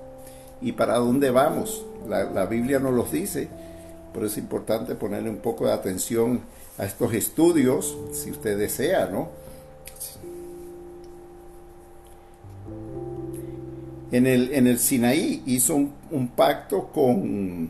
y 0.60 0.72
para 0.72 0.96
dónde 0.96 1.30
vamos. 1.30 1.84
La, 2.08 2.24
la 2.24 2.46
Biblia 2.46 2.78
nos 2.78 2.94
los 2.94 3.12
dice, 3.12 3.48
por 4.12 4.24
eso 4.24 4.32
es 4.32 4.38
importante 4.38 4.94
ponerle 4.94 5.28
un 5.30 5.38
poco 5.38 5.66
de 5.66 5.72
atención 5.72 6.40
a 6.78 6.86
estos 6.86 7.12
estudios, 7.12 7.96
si 8.12 8.30
usted 8.30 8.56
desea, 8.56 9.06
¿no? 9.06 9.30
En 14.10 14.26
el, 14.26 14.54
en 14.54 14.66
el 14.66 14.78
Sinaí 14.78 15.42
hizo 15.44 15.74
un, 15.74 16.28
pacto 16.28 16.88
con, 16.94 17.68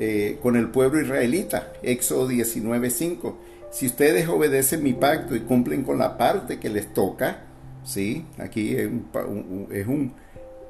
eh, 0.00 0.38
con 0.42 0.56
el 0.56 0.68
pueblo 0.70 1.00
israelita, 1.00 1.72
Éxodo 1.82 2.28
19:5. 2.28 3.34
Si 3.70 3.86
ustedes 3.86 4.26
obedecen 4.26 4.82
mi 4.82 4.94
pacto 4.94 5.36
y 5.36 5.40
cumplen 5.40 5.84
con 5.84 5.98
la 5.98 6.16
parte 6.18 6.58
que 6.58 6.70
les 6.70 6.92
toca, 6.92 7.44
¿sí? 7.84 8.24
Aquí 8.38 8.74
es 8.74 8.88
un, 9.86 10.12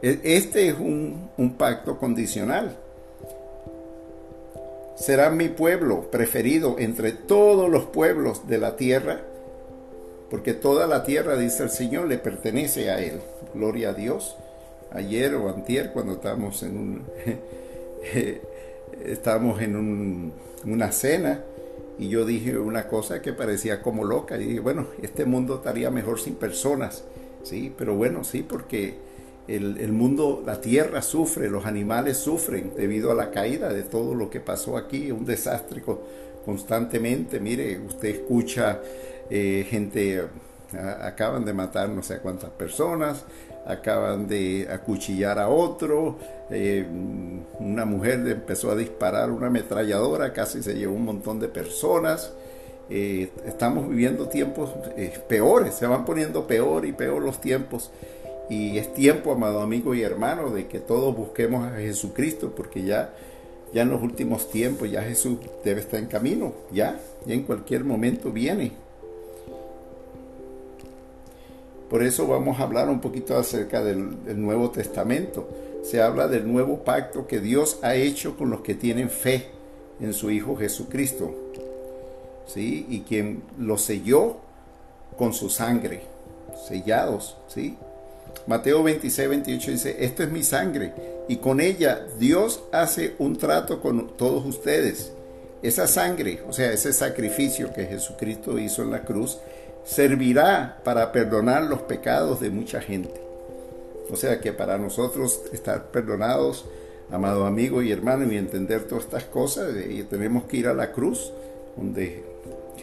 e, 0.03 0.21
este 0.25 0.69
es 0.69 0.75
un, 0.75 1.31
un 1.39 1.55
pacto 1.55 1.99
condicional. 1.99 2.77
Será 4.99 5.31
mi 5.31 5.49
pueblo 5.49 6.11
preferido 6.11 6.77
entre 6.79 7.13
todos 7.13 7.71
los 7.71 7.85
pueblos 7.85 8.49
de 8.49 8.59
la 8.59 8.77
tierra, 8.77 9.21
porque 10.31 10.55
toda 10.55 10.87
la 10.87 11.05
tierra, 11.05 11.37
dice 11.37 11.63
el 11.63 11.71
Señor, 11.71 12.09
le 12.09 12.19
pertenece 12.19 12.91
a 12.91 13.01
Él. 13.01 13.21
Gloria 13.55 13.91
a 13.91 13.95
Dios 13.95 14.37
ayer 14.93 15.35
o 15.35 15.49
antier 15.49 15.93
cuando 15.93 16.15
estábamos 16.15 16.63
en 16.63 16.79
un 16.79 17.03
estábamos 19.05 19.61
en 19.61 20.33
una 20.65 20.93
cena 20.93 21.43
y 21.99 22.09
yo 22.09 22.25
dije 22.25 22.59
una 22.59 22.87
cosa 22.89 23.21
que 23.21 23.33
parecía 23.33 23.83
como 23.83 24.05
loca 24.05 24.37
y 24.37 24.47
dije 24.47 24.61
bueno 24.61 24.87
este 25.03 25.25
mundo 25.25 25.57
estaría 25.57 25.91
mejor 25.91 26.21
sin 26.21 26.35
personas 26.35 27.05
sí 27.43 27.73
pero 27.77 27.95
bueno 27.97 28.25
sí 28.25 28.43
porque 28.43 28.95
el, 29.49 29.93
mundo 29.93 30.43
la 30.45 30.61
tierra 30.61 31.01
sufre 31.03 31.49
los 31.49 31.65
animales 31.65 32.19
sufren 32.19 32.73
debido 32.77 33.11
a 33.11 33.15
la 33.15 33.31
caída 33.31 33.73
de 33.73 33.83
todo 33.83 34.15
lo 34.15 34.29
que 34.29 34.41
pasó 34.41 34.77
aquí 34.77 35.11
un 35.11 35.25
desastre 35.25 35.83
constantemente 36.45 37.41
mire 37.41 37.79
usted 37.79 38.11
escucha 38.11 38.81
eh, 39.31 39.67
gente 39.69 40.23
acaban 41.03 41.45
de 41.47 41.55
matar 41.55 41.89
no 41.89 42.03
sé 42.03 42.19
cuántas 42.19 42.51
personas 42.51 43.25
acaban 43.69 44.27
de 44.27 44.67
acuchillar 44.71 45.39
a 45.39 45.49
otro, 45.49 46.17
eh, 46.51 46.87
una 47.59 47.85
mujer 47.85 48.27
empezó 48.27 48.71
a 48.71 48.75
disparar 48.75 49.31
una 49.31 49.49
ametralladora, 49.49 50.33
casi 50.33 50.63
se 50.63 50.75
llevó 50.75 50.95
un 50.95 51.05
montón 51.05 51.39
de 51.39 51.49
personas. 51.49 52.33
Eh, 52.91 53.31
estamos 53.45 53.87
viviendo 53.87 54.29
tiempos 54.29 54.71
peores, 55.29 55.75
se 55.75 55.87
van 55.87 56.07
poniendo 56.07 56.47
peor 56.47 56.87
y 56.87 56.93
peor 56.93 57.23
los 57.23 57.43
tiempos. 57.43 57.91
Y 58.49 58.79
es 58.79 58.95
tiempo, 58.95 59.33
amado 59.33 59.61
amigo 59.61 59.95
y 59.95 60.03
hermano, 60.03 60.51
de 60.51 60.67
que 60.67 60.79
todos 60.81 61.15
busquemos 61.15 61.67
a 61.67 61.77
Jesucristo, 61.77 62.53
porque 62.57 62.83
ya, 62.83 63.15
ya 63.75 63.83
en 63.83 63.91
los 63.91 64.03
últimos 64.03 64.51
tiempos 64.51 64.91
ya 64.91 65.03
Jesús 65.03 65.39
debe 65.65 65.81
estar 65.81 66.01
en 66.01 66.07
camino, 66.07 66.55
ya, 66.73 66.99
ya 67.27 67.35
en 67.35 67.43
cualquier 67.43 67.85
momento 67.85 68.33
viene. 68.33 68.73
Por 71.91 72.03
eso 72.03 72.27
vamos 72.27 72.61
a 72.61 72.65
hablar 72.65 72.89
un 72.91 73.01
poquito 73.01 73.37
acerca 73.37 73.83
del, 73.83 74.39
Nuevo 74.41 74.71
Testamento. 74.71 75.49
Se 75.83 76.03
habla 76.03 76.29
del 76.29 76.51
nuevo 76.51 76.85
pacto 76.85 77.27
que 77.27 77.41
Dios 77.41 77.79
ha 77.83 77.95
hecho 77.95 78.37
con 78.37 78.51
los 78.51 78.61
que 78.61 78.75
tienen 78.75 79.09
fe 79.09 79.47
en 80.01 80.13
su 80.13 80.31
Hijo 80.31 80.57
Jesucristo. 80.57 81.35
¿Sí? 82.47 82.87
Y 82.89 83.01
quien 83.01 83.43
lo 83.59 83.79
selló 83.79 84.37
con 85.17 85.33
su 85.33 85.51
sangre, 85.51 86.03
sellados, 86.67 87.37
¿sí? 87.49 87.77
Mateo 88.47 88.83
26, 88.83 89.29
28 89.29 89.71
dice, 89.71 89.97
esto 90.01 90.23
es 90.23 90.31
mi 90.31 90.43
sangre 90.43 90.93
y 91.29 91.37
con 91.37 91.61
ella 91.61 92.07
Dios 92.19 92.63
hace 92.73 93.15
un 93.19 93.37
trato 93.37 93.81
con 93.81 94.17
todos 94.17 94.45
ustedes. 94.47 95.13
Esa 95.63 95.87
sangre, 95.87 96.41
o 96.49 96.53
sea, 96.53 96.73
ese 96.73 96.93
sacrificio 96.93 97.73
que 97.73 97.87
Jesucristo 97.87 98.59
hizo 98.59 98.83
en 98.83 98.93
la 98.93 99.03
cruz, 99.03 99.39
servirá 99.85 100.81
para 100.85 101.13
perdonar 101.13 101.65
los 101.65 101.83
pecados 101.83 102.41
de 102.41 102.51
mucha 102.51 102.81
gente. 102.81 103.21
O 104.11 104.17
sea 104.17 104.41
que 104.41 104.53
para 104.53 104.79
nosotros 104.79 105.43
estar 105.53 105.91
perdonados, 105.91 106.65
amado 107.11 107.45
amigo 107.45 107.83
y 107.83 107.93
hermano, 107.93 108.31
y 108.31 108.37
entender 108.37 108.85
todas 108.85 109.05
estas 109.05 109.25
cosas, 109.25 109.75
eh, 109.77 110.07
tenemos 110.09 110.45
que 110.45 110.59
ir 110.59 110.69
a 110.69 110.75
la 110.75 110.93
cruz 110.93 111.33
donde 111.77 112.25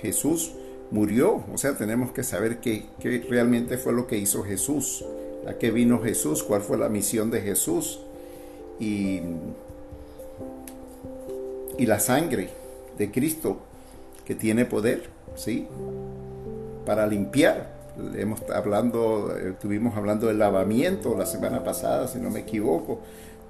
Jesús 0.01 0.53
murió. 0.91 1.43
O 1.53 1.57
sea, 1.57 1.77
tenemos 1.77 2.11
que 2.11 2.23
saber 2.23 2.59
qué, 2.59 2.85
realmente 3.29 3.77
fue 3.77 3.93
lo 3.93 4.07
que 4.07 4.17
hizo 4.17 4.43
Jesús, 4.43 5.03
a 5.47 5.53
qué 5.53 5.71
vino 5.71 6.01
Jesús, 6.01 6.43
cuál 6.43 6.61
fue 6.61 6.77
la 6.77 6.89
misión 6.89 7.31
de 7.31 7.41
Jesús. 7.41 7.99
Y, 8.79 9.21
y 11.77 11.85
la 11.85 11.99
sangre 11.99 12.49
de 12.97 13.11
Cristo 13.11 13.57
que 14.25 14.35
tiene 14.35 14.65
poder, 14.65 15.03
¿sí? 15.35 15.67
para 16.85 17.07
limpiar. 17.07 17.73
Hemos 18.15 18.41
hablando, 18.53 19.35
eh, 19.35 19.49
estuvimos 19.51 19.95
hablando 19.95 20.27
del 20.27 20.39
lavamiento 20.39 21.17
la 21.17 21.25
semana 21.25 21.63
pasada, 21.63 22.07
si 22.07 22.19
no 22.19 22.29
me 22.29 22.41
equivoco. 22.41 23.01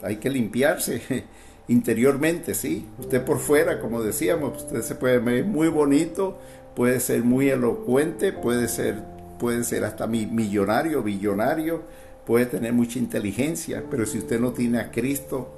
Hay 0.02 0.18
que 0.18 0.30
limpiarse 0.30 1.02
interiormente, 1.68 2.54
sí. 2.54 2.88
Usted 3.00 3.24
por 3.24 3.40
fuera, 3.40 3.80
como 3.80 4.02
decíamos, 4.02 4.64
usted 4.64 4.82
se 4.82 4.96
puede 4.96 5.20
ver 5.20 5.46
muy 5.46 5.68
bonito, 5.68 6.38
puede 6.76 7.00
ser 7.00 7.24
muy 7.24 7.50
elocuente, 7.50 8.34
puede 8.34 8.68
ser, 8.68 9.02
puede 9.40 9.64
ser 9.64 9.84
hasta 9.84 10.08
millonario, 10.08 11.04
billonario, 11.04 11.84
puede 12.26 12.46
tener 12.46 12.74
mucha 12.74 13.00
inteligencia, 13.00 13.84
pero 13.90 14.06
si 14.06 14.20
usted 14.20 14.40
no 14.40 14.52
tiene 14.52 14.80
a 14.80 14.92
Cristo, 14.92 15.50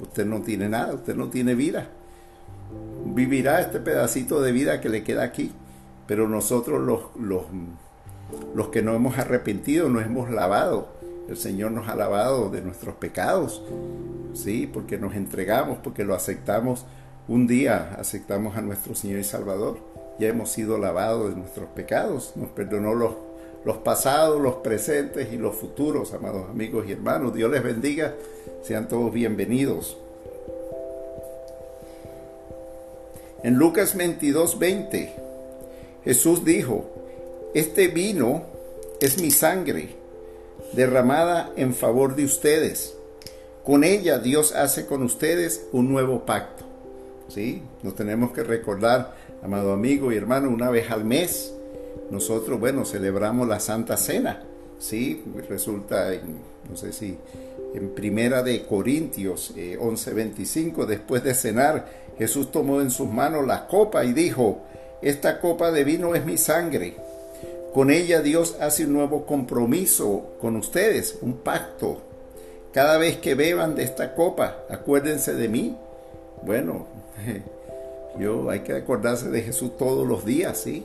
usted 0.00 0.26
no 0.26 0.42
tiene 0.42 0.68
nada, 0.68 0.94
usted 0.94 1.14
no 1.14 1.28
tiene 1.28 1.54
vida. 1.54 1.88
Vivirá 3.04 3.60
este 3.60 3.80
pedacito 3.80 4.40
de 4.40 4.52
vida 4.52 4.80
que 4.80 4.88
le 4.88 5.02
queda 5.02 5.22
aquí 5.22 5.52
pero 6.08 6.26
nosotros 6.26 6.80
los, 6.80 7.02
los, 7.20 7.44
los 8.54 8.68
que 8.68 8.82
no 8.82 8.94
hemos 8.94 9.18
arrepentido, 9.18 9.90
nos 9.90 10.04
hemos 10.04 10.30
lavado. 10.30 10.88
El 11.28 11.36
Señor 11.36 11.70
nos 11.72 11.86
ha 11.88 11.94
lavado 11.94 12.48
de 12.48 12.62
nuestros 12.62 12.94
pecados, 12.94 13.62
¿sí? 14.32 14.66
Porque 14.66 14.96
nos 14.96 15.14
entregamos, 15.14 15.78
porque 15.84 16.04
lo 16.04 16.14
aceptamos. 16.14 16.86
Un 17.28 17.46
día 17.46 17.94
aceptamos 17.98 18.56
a 18.56 18.62
nuestro 18.62 18.94
Señor 18.94 19.20
y 19.20 19.24
Salvador. 19.24 19.80
Ya 20.18 20.28
hemos 20.28 20.50
sido 20.50 20.78
lavados 20.78 21.30
de 21.30 21.36
nuestros 21.36 21.68
pecados. 21.70 22.32
Nos 22.34 22.48
perdonó 22.50 22.94
los, 22.94 23.14
los 23.64 23.78
pasados, 23.78 24.40
los 24.40 24.56
presentes 24.56 25.32
y 25.32 25.36
los 25.36 25.54
futuros, 25.56 26.12
amados 26.12 26.48
amigos 26.50 26.86
y 26.88 26.92
hermanos. 26.92 27.34
Dios 27.34 27.50
les 27.50 27.62
bendiga. 27.62 28.14
Sean 28.62 28.88
todos 28.88 29.12
bienvenidos. 29.12 29.96
En 33.44 33.54
Lucas 33.54 33.96
22, 33.96 34.58
20 34.58 35.28
Jesús 36.04 36.44
dijo, 36.44 36.86
este 37.54 37.88
vino 37.88 38.44
es 39.00 39.20
mi 39.20 39.30
sangre, 39.30 39.90
derramada 40.72 41.52
en 41.56 41.74
favor 41.74 42.16
de 42.16 42.24
ustedes. 42.24 42.94
Con 43.62 43.84
ella 43.84 44.18
Dios 44.18 44.54
hace 44.54 44.86
con 44.86 45.02
ustedes 45.02 45.66
un 45.70 45.90
nuevo 45.90 46.24
pacto. 46.24 46.64
¿Sí? 47.28 47.62
Nos 47.82 47.94
tenemos 47.94 48.32
que 48.32 48.42
recordar, 48.42 49.14
amado 49.42 49.72
amigo 49.72 50.12
y 50.12 50.16
hermano, 50.16 50.50
una 50.50 50.70
vez 50.70 50.90
al 50.90 51.04
mes. 51.04 51.54
Nosotros, 52.10 52.58
bueno, 52.58 52.84
celebramos 52.84 53.46
la 53.48 53.60
Santa 53.60 53.96
Cena. 53.96 54.42
¿Sí? 54.78 55.24
Resulta, 55.48 56.12
en, 56.12 56.38
no 56.68 56.76
sé 56.76 56.92
si 56.92 57.18
en 57.74 57.90
Primera 57.90 58.42
de 58.42 58.64
Corintios 58.64 59.54
11:25, 59.56 60.82
eh, 60.82 60.86
después 60.86 61.24
de 61.24 61.34
cenar, 61.34 61.86
Jesús 62.16 62.50
tomó 62.50 62.80
en 62.80 62.90
sus 62.90 63.08
manos 63.08 63.46
la 63.46 63.66
copa 63.66 64.04
y 64.04 64.12
dijo, 64.12 64.62
esta 65.02 65.40
copa 65.40 65.70
de 65.70 65.84
vino 65.84 66.14
es 66.14 66.24
mi 66.24 66.36
sangre. 66.36 66.96
Con 67.72 67.90
ella 67.90 68.22
Dios 68.22 68.56
hace 68.60 68.86
un 68.86 68.94
nuevo 68.94 69.26
compromiso 69.26 70.32
con 70.40 70.56
ustedes, 70.56 71.18
un 71.22 71.34
pacto. 71.38 71.98
Cada 72.72 72.98
vez 72.98 73.18
que 73.18 73.34
beban 73.34 73.74
de 73.74 73.84
esta 73.84 74.14
copa, 74.14 74.64
acuérdense 74.68 75.34
de 75.34 75.48
mí. 75.48 75.76
Bueno, 76.42 76.86
yo 78.18 78.50
hay 78.50 78.60
que 78.60 78.72
acordarse 78.72 79.28
de 79.30 79.42
Jesús 79.42 79.76
todos 79.76 80.06
los 80.06 80.24
días, 80.24 80.58
¿sí? 80.58 80.84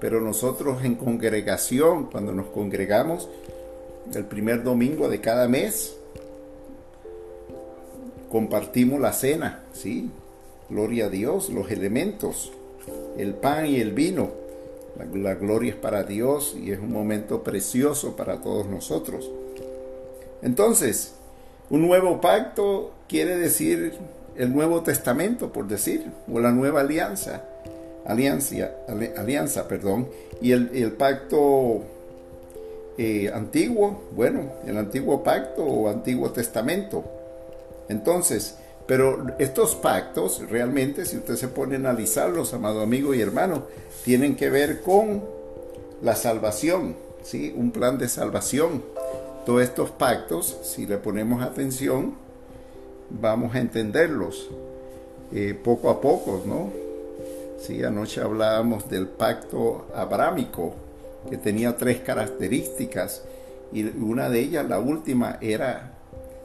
Pero 0.00 0.20
nosotros 0.20 0.84
en 0.84 0.94
congregación, 0.94 2.10
cuando 2.10 2.32
nos 2.32 2.46
congregamos, 2.46 3.28
el 4.14 4.24
primer 4.24 4.62
domingo 4.62 5.08
de 5.08 5.20
cada 5.20 5.48
mes, 5.48 5.96
compartimos 8.30 9.00
la 9.00 9.12
cena, 9.12 9.64
¿sí? 9.72 10.10
Gloria 10.68 11.06
a 11.06 11.08
Dios, 11.08 11.50
los 11.50 11.70
elementos 11.70 12.52
el 13.16 13.34
pan 13.34 13.66
y 13.66 13.80
el 13.80 13.92
vino. 13.92 14.30
La, 15.14 15.34
gloria 15.34 15.72
es 15.72 15.76
para 15.76 16.04
Dios 16.04 16.56
y 16.58 16.72
es 16.72 16.78
un 16.78 16.90
momento 16.90 17.42
precioso 17.42 18.16
para 18.16 18.40
todos 18.40 18.66
nosotros. 18.66 19.30
Entonces, 20.42 21.14
un 21.68 21.82
nuevo 21.82 22.20
pacto 22.20 22.92
quiere 23.08 23.36
decir 23.36 23.92
el 24.38 24.52
Nuevo 24.52 24.82
Testamento, 24.82 25.52
por 25.52 25.66
decir, 25.66 26.10
o 26.32 26.40
la 26.40 26.52
Nueva 26.52 26.80
Alianza, 26.80 27.42
alianza, 28.04 28.70
alianza 29.16 29.68
perdón, 29.68 30.08
y 30.40 30.52
el, 30.52 30.92
pacto 30.92 31.82
eh, 32.98 33.30
antiguo, 33.34 34.04
bueno, 34.12 34.52
el 34.66 34.76
antiguo 34.76 35.22
pacto 35.22 35.64
o 35.64 35.88
antiguo 35.88 36.30
testamento. 36.30 37.04
Entonces, 37.88 38.56
pero 38.86 39.26
estos 39.38 39.74
pactos 39.74 40.42
realmente, 40.48 41.04
si 41.04 41.16
usted 41.16 41.36
se 41.36 41.48
pone 41.48 41.74
a 41.74 41.78
analizarlos, 41.78 42.54
amado 42.54 42.80
amigo 42.80 43.14
y 43.14 43.20
hermano, 43.20 43.64
tienen 44.04 44.36
que 44.36 44.50
ver 44.50 44.82
con 44.82 45.24
la 46.02 46.14
salvación, 46.14 46.94
¿sí? 47.22 47.52
Un 47.56 47.72
plan 47.72 47.98
de 47.98 48.08
salvación. 48.08 48.84
Todos 49.44 49.62
estos 49.62 49.90
pactos, 49.90 50.58
si 50.62 50.86
le 50.86 50.98
ponemos 50.98 51.42
atención, 51.42 52.14
vamos 53.10 53.54
a 53.54 53.60
entenderlos 53.60 54.50
eh, 55.32 55.58
poco 55.62 55.90
a 55.90 56.00
poco, 56.00 56.42
¿no? 56.46 56.70
Sí, 57.58 57.82
anoche 57.82 58.20
hablábamos 58.20 58.88
del 58.88 59.08
pacto 59.08 59.86
abrámico, 59.94 60.74
que 61.28 61.36
tenía 61.36 61.76
tres 61.76 62.00
características, 62.00 63.22
y 63.72 63.84
una 63.98 64.28
de 64.28 64.40
ellas, 64.40 64.68
la 64.68 64.78
última, 64.78 65.38
era, 65.40 65.92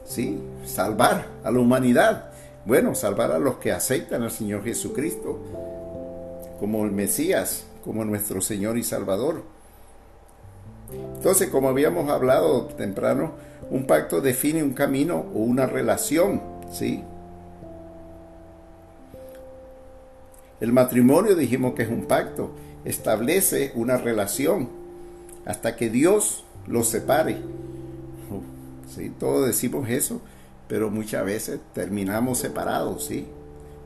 sí, 0.06 0.42
salvar 0.66 1.26
a 1.44 1.52
la 1.52 1.60
humanidad. 1.60 2.32
Bueno, 2.66 2.96
salvar 2.96 3.32
a 3.32 3.40
los 3.40 3.58
que 3.58 3.72
aceptan 3.72 4.24
al 4.24 4.32
Señor 4.32 4.64
Jesucristo 4.64 5.40
como 6.60 6.86
el 6.86 6.92
Mesías, 6.92 7.66
como 7.84 8.06
nuestro 8.06 8.42
Señor 8.42 8.78
y 8.78 8.84
Salvador. 8.84 9.44
Entonces, 11.16 11.50
como 11.50 11.70
habíamos 11.70 12.10
hablado 12.10 12.66
temprano, 12.66 13.32
un 13.70 13.88
pacto 13.88 14.22
define 14.22 14.64
un 14.64 14.74
camino 14.74 15.26
o 15.34 15.40
una 15.40 15.66
relación, 15.66 16.42
¿sí? 16.72 17.04
El 20.60 20.74
matrimonio 20.74 21.36
dijimos 21.36 21.74
que 21.74 21.84
es 21.84 21.90
un 21.90 22.06
pacto, 22.06 22.52
establece 22.86 23.72
una 23.76 23.98
relación 23.98 24.70
hasta 25.46 25.76
que 25.76 25.90
Dios 25.90 26.46
los 26.68 26.88
separe. 26.88 27.38
¿Sí? 28.96 29.12
Todos 29.20 29.48
decimos 29.48 29.90
eso, 29.90 30.22
pero 30.68 30.90
muchas 30.90 31.26
veces 31.26 31.60
terminamos 31.74 32.38
separados, 32.38 33.06
¿sí? 33.06 33.26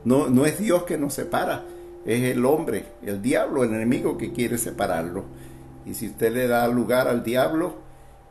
No, 0.04 0.28
no 0.28 0.46
es 0.46 0.58
Dios 0.58 0.82
que 0.82 0.98
nos 0.98 1.14
separa, 1.14 1.64
es 2.04 2.22
el 2.22 2.44
hombre, 2.44 2.86
el 3.02 3.22
diablo, 3.22 3.64
el 3.64 3.74
enemigo 3.74 4.18
que 4.18 4.32
quiere 4.32 4.58
separarlo. 4.58 5.24
Y 5.84 5.94
si 5.94 6.08
usted 6.08 6.32
le 6.32 6.46
da 6.46 6.66
lugar 6.68 7.08
al 7.08 7.24
diablo, 7.24 7.74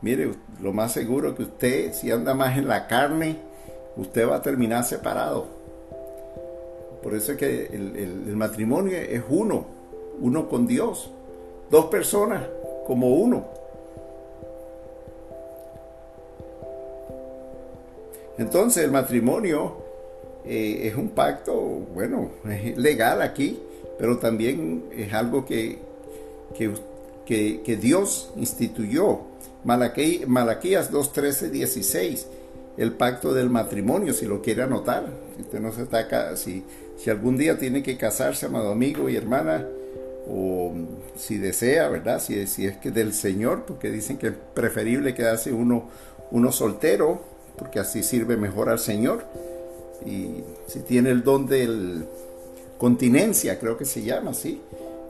mire, 0.02 0.32
lo 0.60 0.72
más 0.72 0.92
seguro 0.92 1.34
que 1.34 1.42
usted, 1.42 1.92
si 1.92 2.10
anda 2.10 2.34
más 2.34 2.56
en 2.58 2.68
la 2.68 2.86
carne, 2.86 3.38
usted 3.96 4.28
va 4.28 4.36
a 4.36 4.42
terminar 4.42 4.84
separado. 4.84 5.46
Por 7.02 7.14
eso 7.14 7.32
es 7.32 7.38
que 7.38 7.66
el, 7.66 8.36
matrimonio 8.36 8.96
es 8.96 9.22
uno, 9.28 9.66
uno 10.20 10.48
con 10.48 10.66
Dios. 10.66 11.10
Dos 11.70 11.86
personas 11.86 12.42
como 12.86 13.14
uno. 13.14 13.44
Entonces 18.38 18.84
el 18.84 18.90
matrimonio 18.90 19.76
eh, 20.44 20.88
es 20.88 20.96
un 20.96 21.10
pacto, 21.10 21.54
bueno, 21.54 22.30
es 22.48 22.76
legal 22.76 23.22
aquí, 23.22 23.62
pero 23.98 24.18
también 24.18 24.84
es 24.92 25.12
algo 25.12 25.46
que, 25.46 25.78
que, 27.24 27.76
Dios 27.76 28.32
instituyó. 28.36 29.20
Malaquías 29.64 30.90
2, 30.90 31.12
13, 31.12 31.50
16, 31.50 32.26
el 32.76 32.92
pacto 32.92 33.32
del 33.32 33.50
matrimonio, 33.50 34.12
si 34.12 34.26
lo 34.26 34.42
quiere 34.42 34.62
anotar. 34.62 35.06
Si 35.36 35.42
usted 35.42 35.60
no 35.60 35.72
se 35.72 35.82
está 35.82 36.36
si, 36.36 36.64
si 36.96 37.10
algún 37.10 37.36
día 37.36 37.58
tiene 37.58 37.82
que 37.82 37.96
casarse, 37.96 38.46
amado 38.46 38.70
amigo 38.70 39.08
y 39.08 39.16
hermana, 39.16 39.66
o 40.28 40.72
si 41.16 41.38
desea, 41.38 41.88
¿verdad? 41.88 42.20
Si, 42.20 42.46
si 42.46 42.66
es 42.66 42.76
que 42.76 42.90
del 42.90 43.12
Señor, 43.12 43.64
porque 43.66 43.90
dicen 43.90 44.18
que 44.18 44.28
es 44.28 44.34
preferible 44.54 45.14
quedarse 45.14 45.52
uno, 45.52 45.88
uno 46.30 46.52
soltero 46.52 47.36
porque 47.56 47.80
así 47.80 48.02
sirve 48.02 48.36
mejor 48.36 48.68
al 48.68 48.78
Señor. 48.78 49.24
Y 50.04 50.42
si 50.66 50.80
tiene 50.80 51.10
el 51.10 51.22
don 51.24 51.46
de 51.46 52.04
continencia, 52.78 53.58
creo 53.58 53.76
que 53.76 53.84
se 53.84 54.02
llama 54.02 54.32
así, 54.32 54.60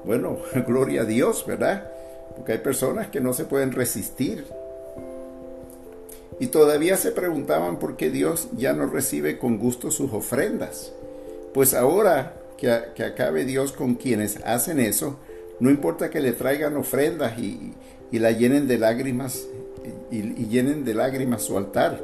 bueno, 0.05 0.39
gloria 0.67 1.03
a 1.03 1.05
Dios, 1.05 1.45
¿verdad? 1.47 1.91
Porque 2.37 2.53
hay 2.53 2.59
personas 2.59 3.09
que 3.09 3.21
no 3.21 3.33
se 3.33 3.45
pueden 3.45 3.73
resistir. 3.73 4.47
Y 6.39 6.49
todavía 6.49 6.97
se 6.97 7.13
preguntaban 7.13 7.79
por 7.79 7.97
qué 7.97 8.11
Dios 8.11 8.49
ya 8.57 8.73
no 8.73 8.87
recibe 8.87 9.39
con 9.39 9.59
gusto 9.59 9.91
sus 9.91 10.13
ofrendas. 10.13 10.93
Pues 11.55 11.73
ahora 11.73 12.35
que, 12.59 12.71
acabe 12.71 13.45
Dios 13.45 13.73
con 13.73 13.95
quienes 13.95 14.39
hacen 14.45 14.81
eso, 14.81 15.19
no 15.61 15.71
importa 15.71 16.11
que 16.11 16.21
le 16.21 16.33
traigan 16.33 16.77
ofrendas 16.77 17.39
y, 17.39 17.73
la 18.13 18.31
llenen 18.31 18.67
de 18.67 18.79
lágrimas 18.79 19.47
y 20.11 20.47
llenen 20.47 20.85
de 20.85 20.95
lágrimas 20.95 21.43
su 21.43 21.59
altar 21.59 22.01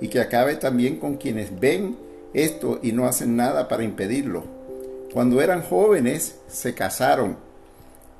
y 0.00 0.08
que 0.08 0.20
acabe 0.20 0.56
también 0.56 0.98
con 0.98 1.16
quienes 1.16 1.58
ven 1.58 1.96
esto 2.34 2.80
y 2.82 2.92
no 2.92 3.06
hacen 3.06 3.36
nada 3.36 3.68
para 3.68 3.84
impedirlo. 3.84 4.44
Cuando 5.12 5.40
eran 5.40 5.62
jóvenes 5.62 6.36
se 6.48 6.74
casaron 6.74 7.36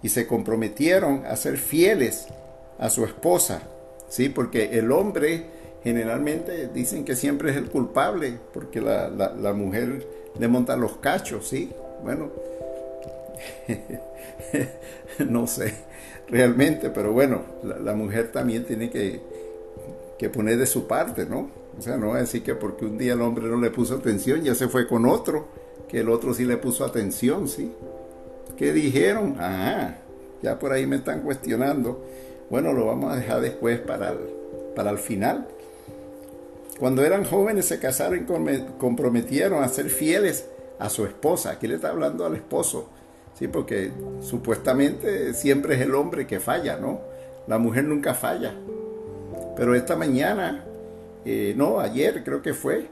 y 0.02 0.08
se 0.08 0.26
comprometieron 0.26 1.24
a 1.26 1.36
ser 1.36 1.58
fieles 1.58 2.26
a 2.78 2.90
su 2.90 3.04
esposa, 3.04 3.62
¿sí? 4.08 4.28
Porque 4.28 4.78
el 4.78 4.92
hombre 4.92 5.46
generalmente 5.82 6.68
dicen 6.68 7.04
que 7.04 7.14
siempre 7.14 7.50
es 7.50 7.56
el 7.56 7.70
culpable, 7.70 8.38
porque 8.52 8.80
la, 8.80 9.08
la 9.08 9.52
mujer 9.52 10.06
le 10.38 10.48
monta 10.48 10.76
los 10.76 10.96
cachos, 10.96 11.48
¿sí? 11.48 11.72
Bueno, 12.02 12.30
no 15.28 15.46
sé 15.46 15.74
realmente, 16.28 16.90
pero 16.90 17.12
bueno, 17.12 17.42
la, 17.62 17.94
mujer 17.94 18.32
también 18.32 18.64
tiene 18.64 18.90
que, 18.90 19.20
que 20.18 20.28
poner 20.28 20.58
de 20.58 20.66
su 20.66 20.86
parte, 20.86 21.26
¿no? 21.26 21.50
O 21.78 21.82
sea, 21.82 21.96
no 21.96 22.14
a 22.14 22.20
decir 22.20 22.42
que 22.42 22.54
porque 22.54 22.84
un 22.84 22.98
día 22.98 23.12
el 23.12 23.20
hombre 23.20 23.46
no 23.46 23.60
le 23.60 23.70
puso 23.70 23.96
atención, 23.96 24.42
ya 24.42 24.54
se 24.54 24.68
fue 24.68 24.88
con 24.88 25.06
otro, 25.06 25.46
que 25.88 26.00
el 26.00 26.08
otro 26.08 26.34
sí 26.34 26.44
le 26.44 26.56
puso 26.56 26.84
atención, 26.84 27.48
¿sí? 27.48 27.72
¿Qué 28.56 28.72
dijeron? 28.72 29.36
Ah, 29.38 29.96
ya 30.42 30.58
por 30.58 30.72
ahí 30.72 30.86
me 30.86 30.96
están 30.96 31.22
cuestionando. 31.22 32.02
Bueno, 32.50 32.72
lo 32.72 32.86
vamos 32.86 33.12
a 33.12 33.16
dejar 33.16 33.40
después 33.40 33.80
para 33.80 34.10
el, 34.10 34.18
para 34.74 34.90
el 34.90 34.98
final. 34.98 35.46
Cuando 36.78 37.04
eran 37.04 37.24
jóvenes 37.24 37.66
se 37.66 37.78
casaron 37.78 38.20
y 38.20 38.78
comprometieron 38.78 39.62
a 39.62 39.68
ser 39.68 39.88
fieles 39.88 40.46
a 40.78 40.88
su 40.88 41.04
esposa. 41.04 41.52
Aquí 41.52 41.66
le 41.66 41.76
está 41.76 41.90
hablando 41.90 42.26
al 42.26 42.36
esposo, 42.36 42.88
¿sí? 43.34 43.48
Porque 43.48 43.90
supuestamente 44.20 45.32
siempre 45.34 45.76
es 45.76 45.80
el 45.80 45.94
hombre 45.94 46.26
que 46.26 46.38
falla, 46.38 46.76
¿no? 46.76 47.00
La 47.46 47.58
mujer 47.58 47.84
nunca 47.84 48.14
falla. 48.14 48.54
Pero 49.56 49.74
esta 49.74 49.96
mañana 49.96 50.64
eh, 51.24 51.54
no, 51.56 51.80
ayer 51.80 52.22
creo 52.22 52.40
que 52.40 52.54
fue, 52.54 52.86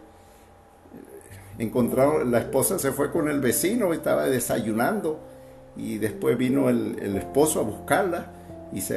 encontraron, 1.59 2.33
la 2.33 2.39
esposa 2.39 2.81
se 2.81 2.91
fue 2.91 3.13
con 3.13 3.29
el 3.29 3.39
vecino, 3.39 3.93
estaba 3.93 4.25
desayunando 4.27 5.21
y 5.77 5.99
después 5.99 6.37
vino 6.37 6.69
el, 6.69 7.17
esposo 7.17 7.61
a 7.61 7.63
buscarla 7.63 8.27
y 8.75 8.81
se, 8.81 8.97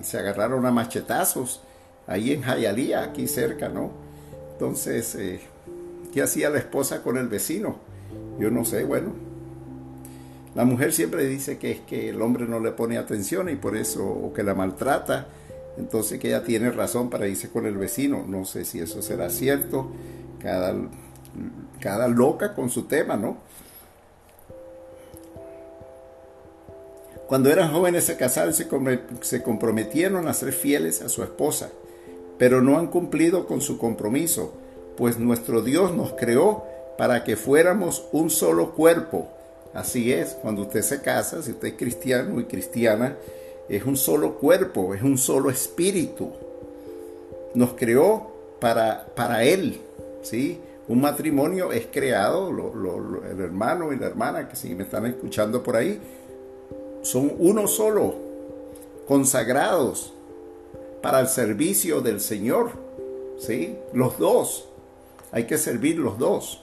y 0.00 0.02
se, 0.02 0.18
agarraron 0.18 0.64
a 0.66 0.70
machetazos 0.70 1.60
ahí 2.06 2.32
en 2.32 2.42
Jayalía, 2.42 3.02
aquí 3.02 3.28
cerca, 3.28 3.68
¿no? 3.68 3.90
Entonces, 4.52 5.14
eh, 5.14 5.40
¿qué 6.12 6.22
hacía 6.22 6.50
la 6.50 6.58
esposa 6.58 7.02
con 7.02 7.18
el 7.18 7.28
vecino? 7.28 7.76
Yo 8.38 8.50
no 8.50 8.64
sé, 8.64 8.84
bueno. 8.84 9.12
La 10.54 10.64
mujer 10.64 10.92
siempre 10.92 11.26
dice 11.26 11.58
que 11.58 11.70
es 11.70 11.80
que 11.80 12.08
el 12.08 12.20
hombre 12.20 12.46
no 12.46 12.58
le 12.58 12.72
pone 12.72 12.98
atención 12.98 13.48
y 13.48 13.54
por 13.54 13.76
eso, 13.76 14.04
o 14.04 14.32
que 14.32 14.42
la 14.42 14.54
maltrata, 14.54 15.28
entonces 15.76 16.18
que 16.18 16.28
ella 16.28 16.42
tiene 16.42 16.70
razón 16.70 17.10
para 17.10 17.28
irse 17.28 17.50
con 17.50 17.66
el 17.66 17.76
vecino. 17.76 18.24
No 18.26 18.44
sé 18.44 18.64
si 18.64 18.80
eso 18.80 19.02
será 19.02 19.30
cierto. 19.30 19.90
Cada, 20.42 20.74
cada 21.78 22.08
loca 22.08 22.54
con 22.54 22.70
su 22.70 22.84
tema, 22.84 23.16
¿no? 23.16 23.38
Cuando 27.30 27.48
eran 27.48 27.72
jóvenes 27.72 28.02
se 28.02 28.16
casaron 28.16 28.52
y 28.52 29.24
se 29.24 29.40
comprometieron 29.44 30.26
a 30.26 30.34
ser 30.34 30.52
fieles 30.52 31.00
a 31.00 31.08
su 31.08 31.22
esposa, 31.22 31.70
pero 32.38 32.60
no 32.60 32.76
han 32.76 32.88
cumplido 32.88 33.46
con 33.46 33.60
su 33.60 33.78
compromiso, 33.78 34.52
pues 34.96 35.16
nuestro 35.16 35.62
Dios 35.62 35.94
nos 35.94 36.14
creó 36.14 36.64
para 36.98 37.22
que 37.22 37.36
fuéramos 37.36 38.04
un 38.10 38.30
solo 38.30 38.72
cuerpo. 38.72 39.28
Así 39.74 40.12
es, 40.12 40.30
cuando 40.42 40.62
usted 40.62 40.82
se 40.82 41.02
casa, 41.02 41.40
si 41.40 41.52
usted 41.52 41.68
es 41.68 41.74
cristiano 41.74 42.40
y 42.40 42.46
cristiana, 42.46 43.14
es 43.68 43.84
un 43.84 43.96
solo 43.96 44.34
cuerpo, 44.34 44.92
es 44.92 45.02
un 45.02 45.16
solo 45.16 45.50
espíritu. 45.50 46.32
Nos 47.54 47.74
creó 47.74 48.28
para, 48.58 49.06
para 49.14 49.44
Él, 49.44 49.80
¿sí? 50.22 50.58
Un 50.88 51.00
matrimonio 51.00 51.70
es 51.70 51.86
creado, 51.92 52.50
el 52.50 53.40
hermano 53.40 53.92
y 53.92 53.98
la 54.00 54.06
hermana 54.08 54.48
que 54.48 54.56
si 54.56 54.74
me 54.74 54.82
están 54.82 55.06
escuchando 55.06 55.62
por 55.62 55.76
ahí, 55.76 56.00
son 57.02 57.32
uno 57.38 57.66
solo, 57.66 58.14
consagrados 59.06 60.12
para 61.02 61.20
el 61.20 61.28
servicio 61.28 62.00
del 62.00 62.20
Señor. 62.20 62.72
¿Sí? 63.38 63.76
Los 63.92 64.18
dos. 64.18 64.68
Hay 65.32 65.44
que 65.44 65.56
servir 65.56 65.98
los 65.98 66.18
dos. 66.18 66.62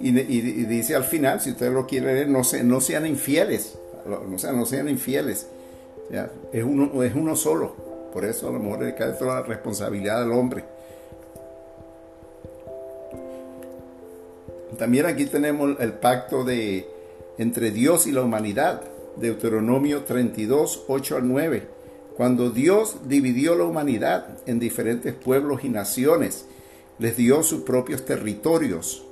Y, 0.00 0.12
dice 0.12 0.94
al 0.94 1.04
final, 1.04 1.40
si 1.40 1.50
usted 1.50 1.72
lo 1.72 1.86
quiere 1.86 2.14
leer, 2.14 2.28
no, 2.28 2.44
se, 2.44 2.62
no 2.62 2.80
sean 2.80 3.06
infieles. 3.06 3.78
O 4.06 4.38
sea, 4.38 4.52
no 4.52 4.64
sean 4.64 4.88
infieles. 4.88 5.48
Es, 6.52 6.64
uno, 6.64 7.02
es 7.02 7.14
uno 7.14 7.36
solo. 7.36 7.74
Por 8.12 8.24
eso 8.24 8.48
a 8.48 8.52
lo 8.52 8.58
mejor 8.58 8.82
le 8.82 8.94
cae 8.94 9.12
toda 9.12 9.40
la 9.40 9.42
responsabilidad 9.42 10.22
al 10.22 10.32
hombre. 10.32 10.64
También 14.78 15.06
aquí 15.06 15.26
tenemos 15.26 15.78
el 15.80 15.92
pacto 15.94 16.44
de, 16.44 16.88
entre 17.36 17.72
Dios 17.72 18.06
y 18.06 18.12
la 18.12 18.22
humanidad. 18.22 18.82
Deuteronomio 19.16 20.04
32, 20.04 20.84
8 20.86 21.16
al 21.16 21.28
9. 21.28 21.66
Cuando 22.16 22.50
Dios 22.50 22.98
dividió 23.06 23.56
la 23.56 23.64
humanidad 23.64 24.26
en 24.46 24.60
diferentes 24.60 25.14
pueblos 25.14 25.64
y 25.64 25.68
naciones, 25.68 26.46
les 27.00 27.16
dio 27.16 27.42
sus 27.42 27.62
propios 27.62 28.04
territorios. 28.04 29.04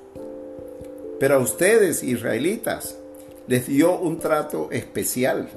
Pero 1.18 1.34
a 1.34 1.38
ustedes, 1.38 2.04
israelitas, 2.04 2.96
les 3.48 3.66
dio 3.66 3.98
un 3.98 4.18
trato 4.20 4.68
especial. 4.70 5.48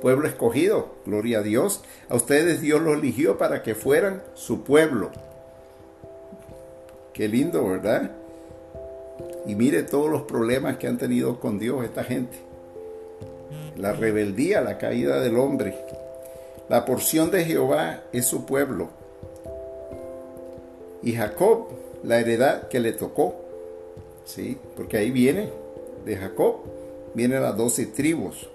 Pueblo 0.00 0.26
escogido, 0.26 0.94
gloria 1.06 1.38
a 1.38 1.42
Dios. 1.42 1.82
A 2.08 2.16
ustedes 2.16 2.60
Dios 2.60 2.80
los 2.80 2.98
eligió 2.98 3.38
para 3.38 3.62
que 3.62 3.76
fueran 3.76 4.22
su 4.34 4.62
pueblo. 4.64 5.10
Qué 7.12 7.28
lindo, 7.28 7.68
¿verdad? 7.68 8.12
Y 9.48 9.54
mire 9.54 9.82
todos 9.82 10.10
los 10.10 10.22
problemas 10.22 10.76
que 10.76 10.86
han 10.86 10.98
tenido 10.98 11.40
con 11.40 11.58
Dios 11.58 11.82
esta 11.82 12.04
gente. 12.04 12.36
La 13.76 13.94
rebeldía, 13.94 14.60
la 14.60 14.76
caída 14.76 15.20
del 15.20 15.38
hombre. 15.38 15.74
La 16.68 16.84
porción 16.84 17.30
de 17.30 17.46
Jehová 17.46 18.02
es 18.12 18.26
su 18.26 18.44
pueblo. 18.44 18.90
Y 21.02 21.14
Jacob, 21.14 21.68
la 22.04 22.20
heredad 22.20 22.68
que 22.68 22.78
le 22.78 22.92
tocó. 22.92 23.36
¿Sí? 24.26 24.58
Porque 24.76 24.98
ahí 24.98 25.10
viene, 25.10 25.48
de 26.04 26.16
Jacob, 26.16 26.56
vienen 27.14 27.42
las 27.42 27.56
doce 27.56 27.86
tribus. 27.86 28.48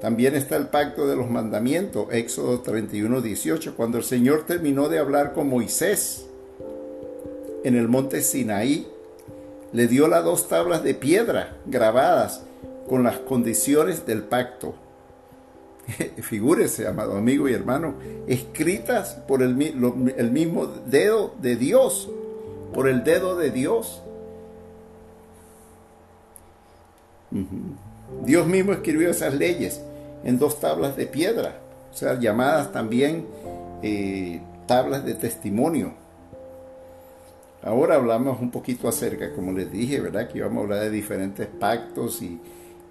También 0.00 0.34
está 0.34 0.56
el 0.56 0.66
pacto 0.66 1.06
de 1.06 1.14
los 1.14 1.30
mandamientos, 1.30 2.08
Éxodo 2.10 2.58
31, 2.58 3.20
18, 3.20 3.76
cuando 3.76 3.98
el 3.98 4.04
Señor 4.04 4.46
terminó 4.46 4.88
de 4.88 4.98
hablar 4.98 5.32
con 5.32 5.48
Moisés 5.48 6.26
en 7.62 7.76
el 7.76 7.86
monte 7.86 8.20
Sinaí, 8.22 8.88
le 9.72 9.86
dio 9.88 10.08
las 10.08 10.24
dos 10.24 10.48
tablas 10.48 10.82
de 10.82 10.94
piedra 10.94 11.56
grabadas 11.66 12.42
con 12.88 13.02
las 13.02 13.18
condiciones 13.18 14.06
del 14.06 14.22
pacto. 14.22 14.74
Figúrese, 16.22 16.86
amado 16.86 17.16
amigo 17.16 17.48
y 17.48 17.54
hermano, 17.54 17.94
escritas 18.26 19.14
por 19.26 19.42
el, 19.42 19.54
mismo 19.54 20.66
dedo 20.66 21.34
de 21.40 21.56
Dios, 21.56 22.10
por 22.74 22.88
el 22.88 23.04
dedo 23.04 23.36
de 23.36 23.50
Dios. 23.50 24.02
Dios 28.24 28.46
mismo 28.46 28.72
escribió 28.72 29.10
esas 29.10 29.34
leyes 29.34 29.80
en 30.22 30.38
dos 30.38 30.60
tablas 30.60 30.96
de 30.96 31.06
piedra, 31.06 31.56
o 31.90 31.96
sea, 31.96 32.18
llamadas 32.18 32.72
también 32.72 33.26
eh, 33.82 34.40
tablas 34.66 35.04
de 35.04 35.14
testimonio. 35.14 36.01
Ahora 37.62 37.94
hablamos 37.94 38.40
un 38.40 38.50
poquito 38.50 38.88
acerca, 38.88 39.32
como 39.32 39.52
les 39.52 39.70
dije, 39.70 40.00
¿verdad? 40.00 40.28
Que 40.28 40.38
íbamos 40.38 40.58
a 40.58 40.62
hablar 40.62 40.80
de 40.80 40.90
diferentes 40.90 41.46
pactos 41.46 42.20
y, 42.20 42.40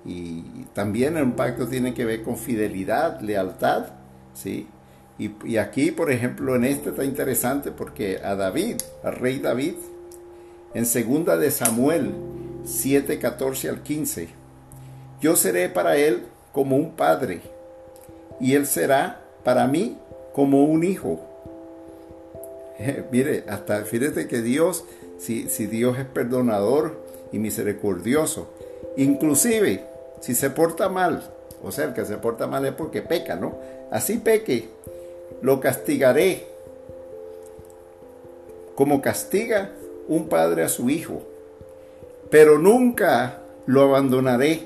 y 0.06 0.66
también 0.74 1.18
un 1.18 1.34
pacto 1.34 1.68
tiene 1.68 1.94
que 1.94 2.06
ver 2.06 2.24
con 2.24 2.38
fidelidad, 2.38 3.20
lealtad, 3.20 3.88
¿sí? 4.34 4.68
Y, 5.20 5.32
y, 5.46 5.58
aquí, 5.58 5.92
por 5.92 6.10
ejemplo, 6.10 6.56
en 6.56 6.64
este 6.64 6.90
está 6.90 7.04
interesante 7.04 7.72
porque 7.72 8.20
a 8.24 8.36
David, 8.36 8.78
al 9.04 9.16
rey 9.16 9.40
David, 9.40 9.76
en 10.74 10.86
segunda 10.86 11.38
de 11.38 11.52
Samuel 11.52 12.14
7, 12.64 13.20
14 13.20 13.70
al 13.70 13.84
15, 13.84 14.30
yo 15.20 15.36
seré 15.36 15.70
para 15.70 15.98
él 15.98 16.24
como 16.54 16.78
un 16.78 16.92
padre 16.92 17.42
y 18.40 18.54
él 18.54 18.66
será 18.66 19.22
para 19.44 19.68
mí 19.68 19.98
como 20.34 20.64
un 20.64 20.84
hijo 20.84 21.20
mire, 23.12 23.44
hasta 23.48 23.84
fíjate 23.84 24.28
que 24.28 24.42
Dios, 24.42 24.86
si, 25.18 25.50
si 25.50 25.68
Dios 25.68 25.98
es 25.98 26.06
perdonador 26.06 27.00
y 27.32 27.40
misericordioso, 27.40 28.50
inclusive 28.98 29.86
si 30.20 30.36
se 30.36 30.50
porta 30.50 30.90
mal, 30.90 31.24
o 31.64 31.72
sea, 31.72 31.86
el 31.86 31.94
que 31.94 32.06
se 32.06 32.18
porta 32.18 32.48
mal 32.48 32.66
es 32.66 32.74
porque 32.74 33.02
peca, 33.02 33.36
¿no? 33.36 33.56
Así 33.92 34.18
peque, 34.18 34.70
lo 35.42 35.60
castigaré 35.60 36.48
como 38.76 39.02
castiga 39.02 39.72
un 40.08 40.28
padre 40.28 40.64
a 40.64 40.70
su 40.70 40.90
hijo, 40.90 41.22
pero 42.30 42.58
nunca 42.58 43.42
lo 43.66 43.82
abandonaré 43.82 44.64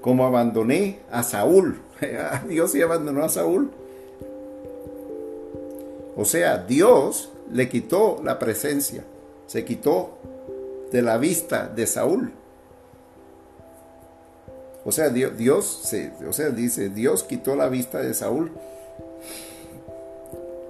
como 0.00 0.24
abandoné 0.24 1.00
a 1.10 1.22
Saúl. 1.22 1.80
Dios 2.48 2.72
sí 2.72 2.82
abandonó 2.82 3.24
a 3.24 3.28
Saúl 3.28 3.70
o 6.16 6.24
sea, 6.24 6.58
Dios 6.58 7.30
le 7.52 7.68
quitó 7.68 8.20
la 8.24 8.38
presencia, 8.38 9.04
se 9.46 9.64
quitó 9.64 10.18
de 10.90 11.02
la 11.02 11.18
vista 11.18 11.68
de 11.68 11.86
Saúl. 11.86 12.32
O 14.84 14.92
sea, 14.92 15.10
Dios, 15.10 15.92
o 16.26 16.32
sea, 16.32 16.50
dice, 16.50 16.88
Dios 16.88 17.24
quitó 17.24 17.54
la 17.56 17.68
vista 17.68 18.00
de 18.00 18.14
Saúl 18.14 18.52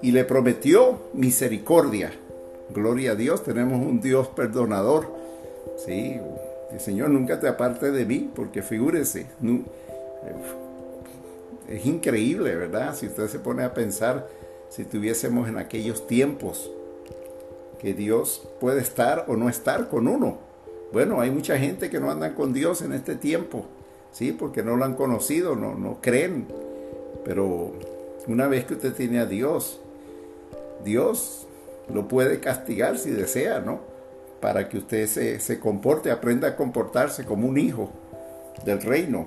y 0.02 0.10
le 0.10 0.24
prometió 0.24 1.00
misericordia. 1.12 2.12
Gloria 2.70 3.12
a 3.12 3.14
Dios, 3.14 3.44
tenemos 3.44 3.78
un 3.78 4.00
Dios 4.00 4.28
perdonador. 4.28 5.14
Sí, 5.84 6.18
el 6.72 6.80
Señor 6.80 7.10
nunca 7.10 7.38
te 7.38 7.46
aparte 7.46 7.92
de 7.92 8.04
mí, 8.04 8.30
porque 8.34 8.62
figúrese, 8.62 9.26
es 11.68 11.86
increíble, 11.86 12.56
¿verdad? 12.56 12.96
Si 12.96 13.06
usted 13.06 13.28
se 13.28 13.38
pone 13.38 13.64
a 13.64 13.74
pensar 13.74 14.26
si 14.68 14.84
tuviésemos 14.84 15.48
en 15.48 15.58
aquellos 15.58 16.06
tiempos 16.06 16.70
que 17.78 17.94
Dios 17.94 18.48
puede 18.60 18.80
estar 18.80 19.26
o 19.28 19.36
no 19.36 19.48
estar 19.48 19.88
con 19.88 20.08
uno. 20.08 20.38
Bueno, 20.92 21.20
hay 21.20 21.30
mucha 21.30 21.58
gente 21.58 21.90
que 21.90 22.00
no 22.00 22.10
anda 22.10 22.34
con 22.34 22.52
Dios 22.52 22.82
en 22.82 22.92
este 22.92 23.16
tiempo, 23.16 23.66
¿sí? 24.12 24.32
Porque 24.32 24.62
no 24.62 24.76
lo 24.76 24.84
han 24.84 24.94
conocido, 24.94 25.56
no, 25.56 25.74
no 25.74 25.98
creen. 26.00 26.46
Pero 27.24 27.72
una 28.26 28.46
vez 28.46 28.64
que 28.64 28.74
usted 28.74 28.94
tiene 28.94 29.18
a 29.18 29.26
Dios, 29.26 29.80
Dios 30.84 31.46
lo 31.92 32.08
puede 32.08 32.40
castigar 32.40 32.98
si 32.98 33.10
desea, 33.10 33.60
¿no? 33.60 33.80
Para 34.40 34.68
que 34.68 34.78
usted 34.78 35.06
se, 35.06 35.40
se 35.40 35.58
comporte, 35.58 36.10
aprenda 36.10 36.48
a 36.48 36.56
comportarse 36.56 37.24
como 37.24 37.48
un 37.48 37.58
hijo 37.58 37.90
del 38.64 38.80
reino. 38.82 39.26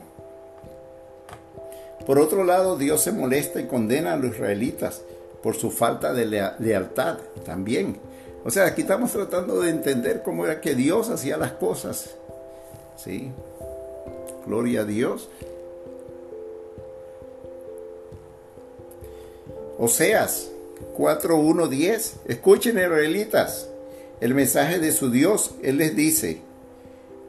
Por 2.06 2.18
otro 2.18 2.44
lado, 2.44 2.78
Dios 2.78 3.02
se 3.02 3.12
molesta 3.12 3.62
y 3.62 3.68
condena 3.68 4.14
a 4.14 4.18
los 4.18 4.32
israelitas 4.32 5.04
por 5.42 5.56
su 5.56 5.72
falta 5.72 6.14
de 6.14 6.26
lealtad 6.60 7.18
también. 7.46 7.98
O 8.44 8.52
sea, 8.52 8.66
aquí 8.66 8.82
estamos 8.82 9.12
tratando 9.12 9.62
de 9.62 9.70
entender 9.70 10.22
cómo 10.24 10.46
era 10.46 10.62
que 10.62 10.76
Dios 10.76 11.10
hacía 11.10 11.38
las 11.38 11.54
cosas. 11.54 12.16
¿Sí? 12.96 13.32
Gloria 14.46 14.82
a 14.82 14.86
Dios. 14.86 15.30
Oseas 19.78 20.50
4.1.10. 20.98 22.12
Escuchen, 22.28 22.78
israelitas, 22.78 23.70
el 24.20 24.34
mensaje 24.34 24.80
de 24.80 24.92
su 24.92 25.10
Dios. 25.10 25.52
Él 25.62 25.78
les 25.78 25.96
dice, 25.96 26.42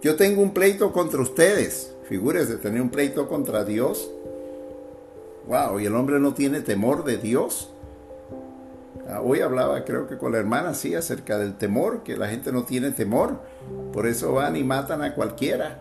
yo 0.03 0.17
tengo 0.17 0.43
un 0.43 0.53
pleito 0.53 0.93
contra 0.93 1.21
ustedes. 1.21 1.93
Figúrense, 2.09 2.57
tener 2.57 2.81
un 2.81 2.91
pleito 2.91 3.29
contra 3.29 3.65
Dios. 3.65 4.11
Wow, 5.47 5.81
y 5.81 5.87
el 5.87 5.95
hombre 5.95 6.19
no 6.19 6.35
tiene 6.35 6.61
temor 6.61 7.05
de 7.05 7.19
Dios. 7.19 7.71
Ah, 9.13 9.21
hoy 9.23 9.41
hablaba, 9.41 9.85
creo 9.85 10.07
que 10.07 10.19
con 10.19 10.33
la 10.33 10.39
hermana, 10.39 10.73
sí, 10.73 10.95
acerca 10.95 11.37
del 11.37 11.57
temor, 11.57 12.05
que 12.05 12.17
la 12.17 12.29
gente 12.29 12.53
no 12.53 12.63
tiene 12.63 12.93
temor. 12.93 13.41
Por 13.93 14.07
eso 14.07 14.33
van 14.35 14.55
y 14.55 14.63
matan 14.63 15.03
a 15.03 15.15
cualquiera. 15.15 15.79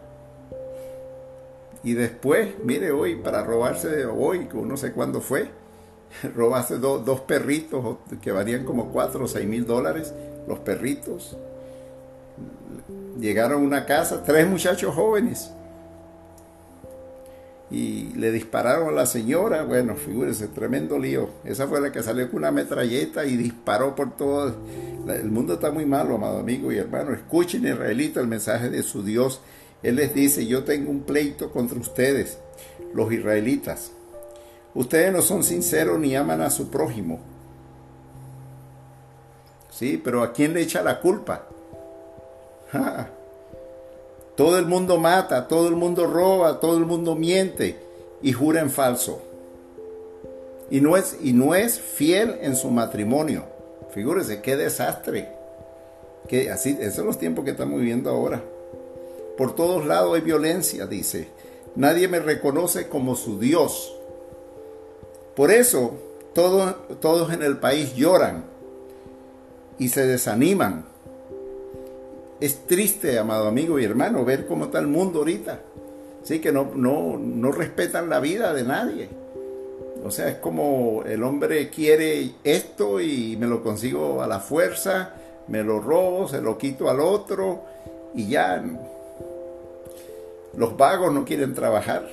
Y 1.83 1.93
después, 1.93 2.55
mire, 2.63 2.91
hoy, 2.91 3.15
para 3.15 3.43
robarse, 3.43 4.05
hoy, 4.05 4.49
no 4.53 4.77
sé 4.77 4.93
cuándo 4.93 5.21
fue, 5.21 5.49
robaste 6.35 6.79
dos 6.79 7.21
perritos 7.21 7.97
que 8.21 8.31
valían 8.31 8.65
como 8.65 8.91
4 8.91 9.23
o 9.23 9.27
6 9.27 9.47
mil 9.47 9.65
dólares, 9.65 10.13
los 10.47 10.59
perritos. 10.59 11.37
Llegaron 13.19 13.61
a 13.61 13.65
una 13.65 13.85
casa, 13.85 14.23
tres 14.23 14.47
muchachos 14.47 14.95
jóvenes, 14.95 15.51
y 17.71 18.13
le 18.15 18.31
dispararon 18.31 18.89
a 18.89 18.91
la 18.91 19.05
señora. 19.05 19.63
Bueno, 19.63 19.95
figúrese, 19.95 20.47
tremendo 20.47 20.97
lío. 20.97 21.29
Esa 21.43 21.67
fue 21.67 21.81
la 21.81 21.91
que 21.91 22.01
salió 22.01 22.29
con 22.29 22.39
una 22.39 22.51
metralleta 22.51 23.25
y 23.25 23.37
disparó 23.37 23.95
por 23.95 24.15
todo. 24.15 24.55
El 25.07 25.29
mundo 25.31 25.53
está 25.53 25.71
muy 25.71 25.85
malo, 25.85 26.15
amado 26.15 26.39
amigo 26.39 26.71
y 26.71 26.77
hermano. 26.77 27.13
Escuchen, 27.13 27.67
israelita, 27.67 28.19
el 28.19 28.27
mensaje 28.27 28.69
de 28.69 28.83
su 28.83 29.03
Dios. 29.03 29.41
Él 29.83 29.95
les 29.95 30.13
dice, 30.13 30.45
yo 30.45 30.63
tengo 30.63 30.89
un 30.91 31.01
pleito 31.01 31.51
contra 31.51 31.79
ustedes, 31.79 32.39
los 32.93 33.11
israelitas. 33.11 33.91
Ustedes 34.73 35.13
no 35.13 35.21
son 35.21 35.43
sinceros 35.43 35.99
ni 35.99 36.15
aman 36.15 36.41
a 36.41 36.49
su 36.49 36.69
prójimo. 36.69 37.19
Sí, 39.71 40.01
pero 40.03 40.23
¿a 40.23 40.33
quién 40.33 40.53
le 40.53 40.61
echa 40.61 40.81
la 40.81 40.99
culpa? 40.99 41.47
Todo 44.39 44.57
el 44.57 44.67
mundo 44.67 44.97
mata, 44.97 45.49
todo 45.49 45.67
el 45.67 45.75
mundo 45.75 46.07
roba, 46.07 46.61
todo 46.61 46.77
el 46.77 46.85
mundo 46.85 47.13
miente 47.13 47.75
y 48.21 48.31
jura 48.31 48.61
en 48.61 48.71
falso. 48.71 49.21
Y 50.71 50.79
no 50.79 50.95
es, 50.95 51.17
y 51.21 51.33
no 51.33 51.55
es 51.55 51.77
fiel 51.77 52.37
en 52.39 52.55
su 52.55 52.71
matrimonio. 52.71 53.43
Figúrese, 53.91 54.41
qué 54.41 54.55
desastre. 54.55 55.27
Que 56.29 56.51
así, 56.51 56.77
esos 56.79 56.95
son 56.95 57.07
los 57.07 57.19
tiempos 57.19 57.43
que 57.43 57.51
estamos 57.51 57.81
viviendo 57.81 58.09
ahora. 58.09 58.41
Por 59.37 59.55
todos 59.55 59.85
lados 59.85 60.15
hay 60.15 60.21
violencia, 60.21 60.87
dice. 60.87 61.27
Nadie 61.75 62.07
me 62.07 62.21
reconoce 62.21 62.87
como 62.87 63.17
su 63.17 63.39
Dios. 63.39 63.93
Por 65.35 65.51
eso 65.51 65.95
todos, 66.33 66.75
todos 67.01 67.33
en 67.33 67.43
el 67.43 67.57
país 67.57 67.93
lloran 67.93 68.45
y 69.77 69.89
se 69.89 70.07
desaniman. 70.07 70.85
Es 72.39 72.65
triste, 72.67 73.19
amado 73.19 73.47
amigo 73.47 73.79
y 73.79 73.85
hermano, 73.85 74.23
ver 74.23 74.47
cómo 74.47 74.65
está 74.65 74.79
el 74.79 74.87
mundo 74.87 75.19
ahorita. 75.19 75.59
Sí, 76.23 76.39
que 76.39 76.51
no, 76.51 76.71
no, 76.75 77.17
no 77.17 77.51
respetan 77.51 78.09
la 78.09 78.19
vida 78.19 78.53
de 78.53 78.63
nadie. 78.63 79.09
O 80.05 80.11
sea, 80.11 80.29
es 80.29 80.35
como 80.35 81.03
el 81.05 81.23
hombre 81.23 81.69
quiere 81.69 82.31
esto 82.43 83.01
y 83.01 83.35
me 83.37 83.47
lo 83.47 83.61
consigo 83.61 84.21
a 84.21 84.27
la 84.27 84.39
fuerza, 84.39 85.13
me 85.47 85.63
lo 85.63 85.81
robo, 85.81 86.27
se 86.27 86.41
lo 86.41 86.57
quito 86.57 86.89
al 86.89 87.01
otro 87.01 87.63
y 88.13 88.27
ya. 88.27 88.63
Los 90.55 90.77
vagos 90.77 91.13
no 91.13 91.25
quieren 91.25 91.53
trabajar. 91.53 92.07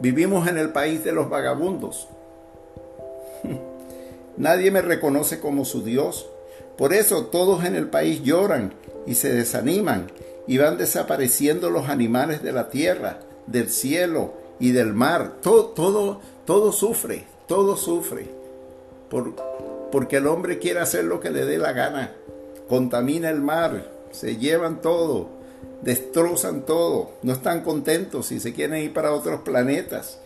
Vivimos 0.00 0.48
en 0.48 0.58
el 0.58 0.70
país 0.70 1.04
de 1.04 1.12
los 1.12 1.28
vagabundos. 1.28 2.08
Nadie 4.36 4.70
me 4.70 4.82
reconoce 4.82 5.40
como 5.40 5.64
su 5.64 5.82
Dios. 5.82 6.28
Por 6.76 6.92
eso 6.92 7.26
todos 7.26 7.64
en 7.64 7.74
el 7.74 7.88
país 7.88 8.22
lloran 8.22 8.74
y 9.06 9.14
se 9.14 9.32
desaniman 9.32 10.10
y 10.46 10.58
van 10.58 10.78
desapareciendo 10.78 11.70
los 11.70 11.88
animales 11.88 12.42
de 12.42 12.52
la 12.52 12.68
tierra, 12.70 13.20
del 13.46 13.68
cielo 13.68 14.34
y 14.58 14.72
del 14.72 14.92
mar. 14.94 15.34
Todo, 15.42 15.66
todo, 15.66 16.20
todo 16.46 16.72
sufre, 16.72 17.24
todo 17.46 17.76
sufre. 17.76 18.26
Por, 19.10 19.34
porque 19.90 20.16
el 20.16 20.26
hombre 20.26 20.58
quiere 20.58 20.80
hacer 20.80 21.04
lo 21.04 21.20
que 21.20 21.30
le 21.30 21.44
dé 21.44 21.58
la 21.58 21.72
gana. 21.72 22.12
Contamina 22.68 23.28
el 23.28 23.40
mar, 23.40 23.90
se 24.10 24.36
llevan 24.36 24.80
todo, 24.80 25.28
destrozan 25.82 26.62
todo. 26.62 27.10
No 27.22 27.34
están 27.34 27.62
contentos 27.62 28.26
si 28.26 28.40
se 28.40 28.54
quieren 28.54 28.82
ir 28.82 28.92
para 28.92 29.12
otros 29.12 29.42
planetas. 29.42 30.18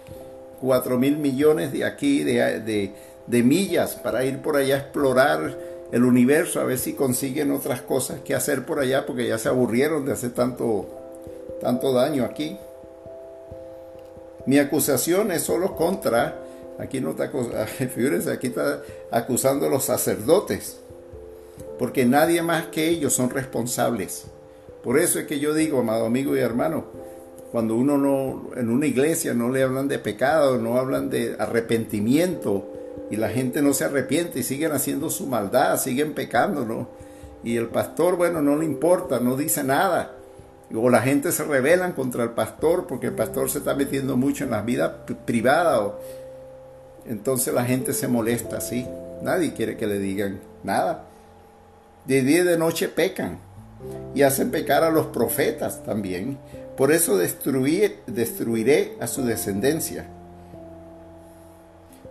Cuatro 0.61 0.99
mil 0.99 1.19
millones 1.19 1.73
de 1.73 1.85
aquí, 1.85 2.25
de, 2.25 2.61
de, 2.61 2.93
de 3.27 3.43
millas 3.43 3.97
para 3.97 4.25
ir 4.25 4.41
por 4.41 4.57
allá 4.57 4.77
a 4.77 4.79
explorar 4.79 5.59
el 5.93 6.05
universo, 6.05 6.61
a 6.61 6.65
ver 6.65 6.79
si 6.79 6.95
consiguen 6.95 7.53
otras 7.53 7.81
cosas 7.83 8.21
que 8.21 8.35
hacer 8.35 8.65
por 8.65 8.79
allá, 8.79 9.07
porque 9.07 9.29
ya 9.29 9.39
se 9.39 9.49
aburrieron 9.49 10.05
de 10.05 10.13
hacer 10.13 10.33
tanto, 10.33 10.87
tanto 11.61 11.93
daño 11.93 12.25
aquí. 12.25 12.59
Mi 14.47 14.59
acusación 14.59 15.33
es 15.33 15.43
solo 15.43 15.77
contra, 15.77 16.37
aquí 16.79 17.01
no 17.01 17.11
está, 17.11 17.31
fíjense, 17.67 18.31
aquí 18.31 18.49
está 18.49 18.83
acusando 19.11 19.67
a 19.67 19.71
los 19.71 19.85
sacerdotes, 19.85 20.79
porque 21.79 22.05
nadie 22.05 22.43
más 22.43 22.67
que 22.67 22.89
ellos 22.89 23.13
son 23.13 23.31
responsables. 23.31 24.25
Por 24.83 24.99
eso 24.99 25.19
es 25.19 25.27
que 25.27 25.41
yo 25.41 25.53
digo, 25.53 25.81
amado 25.81 26.07
amigo 26.07 26.37
y 26.37 26.41
hermano, 26.41 26.85
cuando 27.51 27.75
uno 27.75 27.97
no, 27.97 28.51
en 28.57 28.71
una 28.71 28.87
iglesia 28.87 29.35
no 29.35 29.51
le 29.51 29.63
hablan 29.63 29.89
de 29.89 29.99
pecado, 29.99 30.59
no 30.59 30.79
hablan 30.79 31.11
de 31.11 31.37
arrepentimiento, 31.39 32.76
y 33.11 33.17
la 33.17 33.29
gente 33.29 33.63
no 33.63 33.73
se 33.73 33.85
arrepiente 33.85 34.41
y 34.41 34.43
siguen 34.43 34.73
haciendo 34.73 35.11
su 35.11 35.27
maldad, 35.27 35.79
siguen 35.79 36.15
pecando, 36.15 36.65
¿no? 36.65 36.89
Y 37.45 37.57
el 37.57 37.69
pastor, 37.69 38.17
bueno, 38.17 38.43
no 38.43 38.57
le 38.57 38.65
importa, 38.65 39.21
no 39.21 39.37
dice 39.37 39.63
nada. 39.63 40.13
O 40.75 40.91
la 40.91 41.03
gente 41.03 41.31
se 41.31 41.45
rebelan 41.45 41.93
contra 41.93 42.25
el 42.25 42.31
pastor 42.31 42.87
porque 42.89 43.07
el 43.07 43.13
pastor 43.13 43.49
se 43.49 43.59
está 43.59 43.75
metiendo 43.75 44.17
mucho 44.17 44.43
en 44.45 44.51
la 44.51 44.63
vida 44.63 45.07
privada. 45.25 45.95
Entonces 47.07 47.55
la 47.55 47.65
gente 47.65 47.93
se 47.93 48.09
molesta, 48.09 48.61
¿sí? 48.61 48.85
Nadie 49.23 49.53
quiere 49.53 49.77
que 49.77 49.87
le 49.87 50.01
digan 50.01 50.41
nada. 50.65 51.05
De 52.05 52.23
día 52.23 52.41
y 52.41 52.45
de 52.45 52.59
noche 52.59 52.89
pecan 52.89 53.39
y 54.15 54.23
hacen 54.23 54.51
pecar 54.51 54.83
a 54.83 54.91
los 54.91 55.07
profetas 55.07 55.85
también. 55.85 56.39
Por 56.77 56.91
eso 56.91 57.17
destruiré 57.17 58.97
a 59.01 59.07
su 59.07 59.25
descendencia 59.25 60.09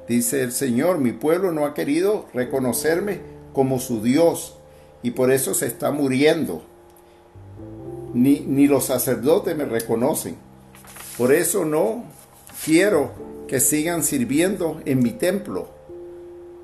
Dice 0.08 0.44
el 0.44 0.52
Señor, 0.52 1.00
mi 1.00 1.12
pueblo 1.12 1.52
no 1.52 1.66
ha 1.66 1.74
querido 1.74 2.28
reconocerme 2.34 3.22
como 3.54 3.80
su 3.80 4.04
Dios 4.04 4.58
y 5.02 5.12
por 5.12 5.32
eso 5.32 5.54
se 5.54 5.66
está 5.66 5.92
muriendo. 5.92 6.64
Ni, 8.14 8.42
ni 8.42 8.68
los 8.68 8.86
sacerdotes 8.86 9.58
me 9.58 9.66
reconocen. 9.66 10.36
Por 11.18 11.34
eso 11.34 11.66
no 11.66 12.04
quiero 12.64 13.12
que 13.48 13.60
sigan 13.60 14.04
sirviendo 14.04 14.80
en 14.86 15.02
mi 15.02 15.12
templo. 15.12 15.70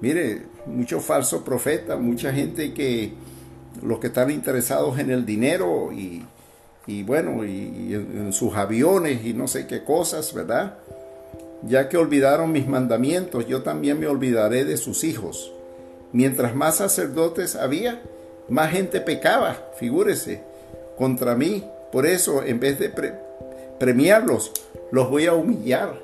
Mire, 0.01 0.43
muchos 0.65 1.03
falsos 1.03 1.41
profetas, 1.41 1.99
mucha 1.99 2.31
gente 2.33 2.73
que 2.73 3.13
los 3.81 3.99
que 3.99 4.07
están 4.07 4.29
interesados 4.29 4.99
en 4.99 5.09
el 5.09 5.25
dinero 5.25 5.91
y, 5.91 6.25
y 6.85 7.03
bueno, 7.03 7.45
y 7.45 7.93
en 7.93 8.33
sus 8.33 8.55
aviones 8.55 9.25
y 9.25 9.33
no 9.33 9.47
sé 9.47 9.67
qué 9.67 9.83
cosas, 9.83 10.33
¿verdad? 10.33 10.77
Ya 11.63 11.89
que 11.89 11.97
olvidaron 11.97 12.51
mis 12.51 12.67
mandamientos, 12.67 13.47
yo 13.47 13.61
también 13.61 13.99
me 13.99 14.07
olvidaré 14.07 14.65
de 14.65 14.77
sus 14.77 15.03
hijos. 15.03 15.53
Mientras 16.11 16.55
más 16.55 16.77
sacerdotes 16.77 17.55
había, 17.55 18.01
más 18.49 18.71
gente 18.71 18.99
pecaba, 18.99 19.71
figúrese, 19.77 20.41
contra 20.97 21.35
mí. 21.35 21.63
Por 21.91 22.05
eso, 22.05 22.43
en 22.43 22.59
vez 22.59 22.79
de 22.79 22.91
premiarlos, 23.79 24.51
los 24.91 25.09
voy 25.09 25.27
a 25.27 25.33
humillar. 25.33 25.99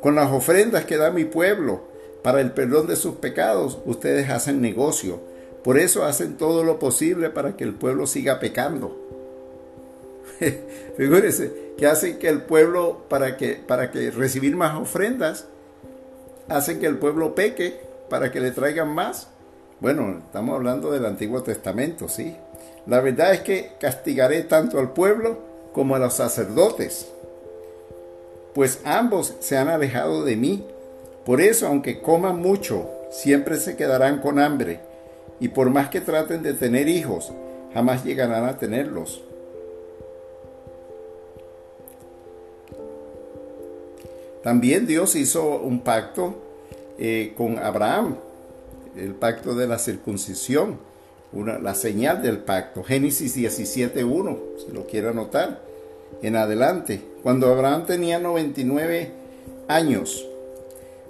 Con 0.00 0.14
las 0.14 0.32
ofrendas 0.32 0.84
que 0.84 0.96
da 0.96 1.10
mi 1.10 1.24
pueblo 1.24 1.82
para 2.22 2.40
el 2.40 2.52
perdón 2.52 2.86
de 2.86 2.96
sus 2.96 3.16
pecados, 3.16 3.78
ustedes 3.86 4.30
hacen 4.30 4.60
negocio. 4.60 5.20
Por 5.64 5.78
eso 5.78 6.04
hacen 6.04 6.36
todo 6.36 6.64
lo 6.64 6.78
posible 6.78 7.30
para 7.30 7.56
que 7.56 7.64
el 7.64 7.74
pueblo 7.74 8.06
siga 8.06 8.40
pecando. 8.40 9.01
Figúrese 10.96 11.72
que 11.76 11.86
hacen 11.86 12.18
que 12.18 12.28
el 12.28 12.42
pueblo, 12.42 13.04
para 13.08 13.36
que, 13.36 13.54
para 13.54 13.90
que 13.90 14.10
recibir 14.10 14.56
más 14.56 14.76
ofrendas, 14.76 15.46
hacen 16.48 16.80
que 16.80 16.86
el 16.86 16.98
pueblo 16.98 17.34
peque 17.34 17.80
para 18.08 18.30
que 18.30 18.40
le 18.40 18.50
traigan 18.50 18.88
más. 18.94 19.28
Bueno, 19.80 20.18
estamos 20.26 20.54
hablando 20.54 20.90
del 20.90 21.06
Antiguo 21.06 21.42
Testamento, 21.42 22.08
¿sí? 22.08 22.36
La 22.86 23.00
verdad 23.00 23.32
es 23.32 23.40
que 23.40 23.72
castigaré 23.80 24.42
tanto 24.42 24.78
al 24.78 24.92
pueblo 24.92 25.38
como 25.72 25.94
a 25.96 25.98
los 25.98 26.14
sacerdotes, 26.14 27.08
pues 28.54 28.80
ambos 28.84 29.34
se 29.40 29.56
han 29.56 29.68
alejado 29.68 30.24
de 30.24 30.36
mí. 30.36 30.66
Por 31.24 31.40
eso, 31.40 31.66
aunque 31.66 32.00
coman 32.00 32.38
mucho, 32.40 32.90
siempre 33.10 33.56
se 33.56 33.76
quedarán 33.76 34.20
con 34.20 34.38
hambre, 34.38 34.80
y 35.40 35.48
por 35.48 35.70
más 35.70 35.88
que 35.88 36.00
traten 36.00 36.42
de 36.42 36.54
tener 36.54 36.88
hijos, 36.88 37.32
jamás 37.72 38.04
llegarán 38.04 38.44
a 38.44 38.58
tenerlos. 38.58 39.22
También 44.42 44.86
Dios 44.86 45.14
hizo 45.14 45.60
un 45.60 45.80
pacto 45.80 46.34
eh, 46.98 47.32
con 47.36 47.58
Abraham, 47.58 48.16
el 48.96 49.14
pacto 49.14 49.54
de 49.54 49.68
la 49.68 49.78
circuncisión, 49.78 50.78
la 51.32 51.74
señal 51.74 52.22
del 52.22 52.38
pacto. 52.38 52.82
Génesis 52.82 53.36
17.1, 53.36 54.38
si 54.66 54.72
lo 54.72 54.86
quiere 54.86 55.08
anotar, 55.08 55.62
en 56.22 56.36
adelante. 56.36 57.02
Cuando 57.22 57.46
Abraham 57.48 57.86
tenía 57.86 58.18
99 58.18 59.10
años, 59.68 60.26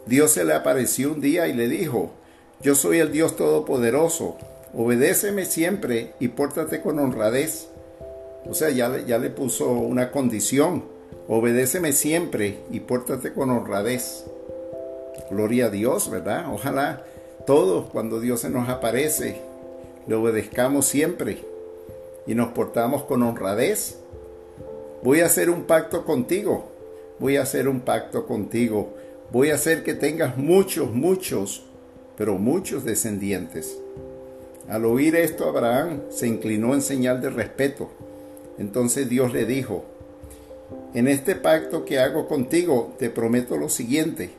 Dios 0.07 0.31
se 0.31 0.45
le 0.45 0.53
apareció 0.53 1.13
un 1.13 1.21
día 1.21 1.49
y 1.49 1.55
le 1.55 1.69
dijo, 1.69 2.13
yo 2.61 2.75
soy 2.75 2.99
el 2.99 3.13
Dios 3.13 3.37
Todopoderoso, 3.37 4.37
obedéceme 4.75 5.47
siempre 5.47 6.13
y 6.21 6.29
pórtate 6.29 6.83
con 6.83 6.99
honradez. 6.99 7.69
O 8.45 8.55
sea, 8.55 8.71
ya 8.71 8.89
le 8.89 9.31
puso 9.31 9.71
una 9.71 10.11
condición 10.11 10.92
Obedéceme 11.29 11.93
siempre 11.93 12.59
y 12.71 12.81
pórtate 12.81 13.33
con 13.33 13.51
honradez. 13.51 14.25
Gloria 15.31 15.67
a 15.67 15.71
Dios, 15.71 16.11
¿verdad? 16.11 16.53
Ojalá 16.53 17.05
todos 17.47 17.91
cuando 17.91 18.21
Dios 18.21 18.41
se 18.41 18.51
nos 18.51 18.69
aparece, 18.69 19.41
le 20.07 20.15
obedezcamos 20.15 20.87
siempre 20.87 21.43
y 22.27 22.35
nos 22.35 22.53
portamos 22.53 23.05
con 23.05 23.23
honradez. 23.23 23.99
Voy 25.03 25.21
a 25.21 25.27
hacer 25.27 25.51
un 25.51 25.65
pacto 25.65 26.05
contigo. 26.05 26.71
Voy 27.19 27.37
a 27.37 27.43
hacer 27.43 27.69
un 27.69 27.81
pacto 27.81 28.27
contigo. 28.27 28.95
Voy 29.31 29.51
a 29.51 29.55
hacer 29.55 29.83
que 29.83 29.95
tengas 29.95 30.37
muchos, 30.37 30.93
muchos, 30.93 31.65
pero 32.17 32.35
muchos 32.35 32.85
descendientes. 32.85 33.79
Al 34.69 34.85
oír 34.85 35.17
esto, 35.17 35.49
Abraham 35.49 36.03
se 36.11 36.27
inclinó 36.27 36.75
en 36.75 36.83
señal 36.83 37.21
de 37.21 37.31
respeto. 37.31 37.91
Entonces 38.59 39.09
Dios 39.09 39.33
le 39.33 39.45
dijo, 39.45 39.85
en 40.95 41.09
este 41.09 41.35
pacto 41.35 41.85
que 41.85 41.99
hago 41.99 42.29
contigo 42.29 42.95
te 42.99 43.11
prometo 43.11 43.57
lo 43.57 43.69
siguiente. 43.69 44.31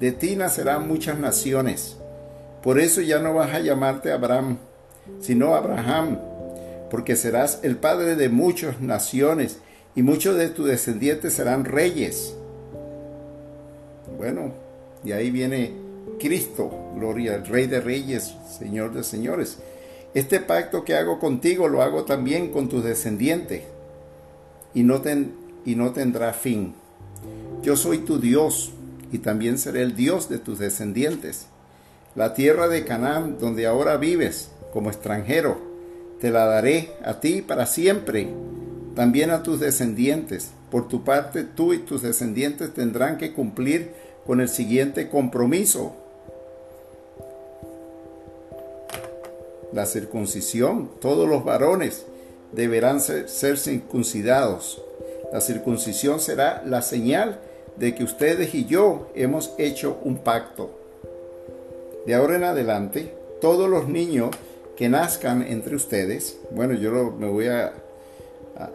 de 0.00 0.12
ti 0.12 0.36
nacerán 0.36 0.86
muchas 0.86 1.18
naciones. 1.18 1.96
Por 2.62 2.78
eso 2.78 3.00
ya 3.00 3.18
no 3.18 3.32
vas 3.32 3.54
a 3.54 3.60
llamarte 3.60 4.12
Abraham, 4.12 4.58
sino 5.20 5.54
Abraham, 5.54 6.18
porque 6.90 7.16
serás 7.16 7.60
el 7.62 7.76
padre 7.76 8.16
de 8.16 8.28
muchas 8.28 8.80
naciones, 8.80 9.60
y 9.94 10.02
muchos 10.02 10.36
de 10.36 10.50
tus 10.50 10.66
descendientes 10.66 11.32
serán 11.32 11.64
reyes. 11.64 12.34
Bueno, 14.18 14.52
y 15.02 15.12
ahí 15.12 15.30
viene 15.30 15.72
Cristo, 16.18 16.70
gloria, 16.94 17.38
Rey 17.38 17.66
de 17.66 17.80
Reyes, 17.80 18.34
Señor 18.58 18.92
de 18.92 19.02
Señores. 19.02 19.58
Este 20.12 20.40
pacto 20.40 20.84
que 20.84 20.96
hago 20.96 21.18
contigo 21.18 21.68
lo 21.68 21.80
hago 21.80 22.04
también 22.04 22.52
con 22.52 22.68
tus 22.68 22.84
descendientes, 22.84 23.62
y 24.76 24.82
no, 24.82 25.00
y 25.64 25.74
no 25.74 25.92
tendrá 25.92 26.34
fin. 26.34 26.74
Yo 27.62 27.76
soy 27.76 27.98
tu 27.98 28.20
Dios, 28.20 28.72
y 29.10 29.18
también 29.18 29.56
seré 29.56 29.80
el 29.80 29.96
Dios 29.96 30.28
de 30.28 30.38
tus 30.38 30.58
descendientes. 30.58 31.46
La 32.14 32.34
tierra 32.34 32.68
de 32.68 32.84
Canaán, 32.84 33.38
donde 33.40 33.66
ahora 33.66 33.96
vives 33.96 34.50
como 34.74 34.90
extranjero, 34.90 35.56
te 36.20 36.30
la 36.30 36.44
daré 36.44 36.90
a 37.02 37.20
ti 37.20 37.40
para 37.40 37.64
siempre, 37.64 38.28
también 38.94 39.30
a 39.30 39.42
tus 39.42 39.60
descendientes. 39.60 40.50
Por 40.70 40.88
tu 40.88 41.04
parte, 41.04 41.44
tú 41.44 41.72
y 41.72 41.78
tus 41.78 42.02
descendientes 42.02 42.74
tendrán 42.74 43.16
que 43.16 43.32
cumplir 43.32 43.92
con 44.26 44.42
el 44.42 44.50
siguiente 44.50 45.08
compromiso. 45.08 45.96
La 49.72 49.86
circuncisión, 49.86 50.90
todos 51.00 51.26
los 51.26 51.44
varones 51.46 52.04
deberán 52.56 53.00
ser, 53.00 53.58
circuncidados. 53.58 54.82
La 55.32 55.40
circuncisión 55.40 56.18
será 56.18 56.62
la 56.64 56.82
señal 56.82 57.38
de 57.76 57.94
que 57.94 58.02
ustedes 58.02 58.54
y 58.54 58.64
yo 58.64 59.10
hemos 59.14 59.52
hecho 59.58 59.98
un 60.02 60.18
pacto. 60.18 60.70
De 62.06 62.14
ahora 62.14 62.36
en 62.36 62.44
adelante, 62.44 63.12
todos 63.40 63.68
los 63.68 63.88
niños 63.88 64.30
que 64.74 64.88
nazcan 64.88 65.42
entre 65.42 65.76
ustedes, 65.76 66.38
bueno, 66.50 66.74
yo 66.74 67.14
me 67.18 67.28
voy 67.28 67.48
a, 67.48 67.74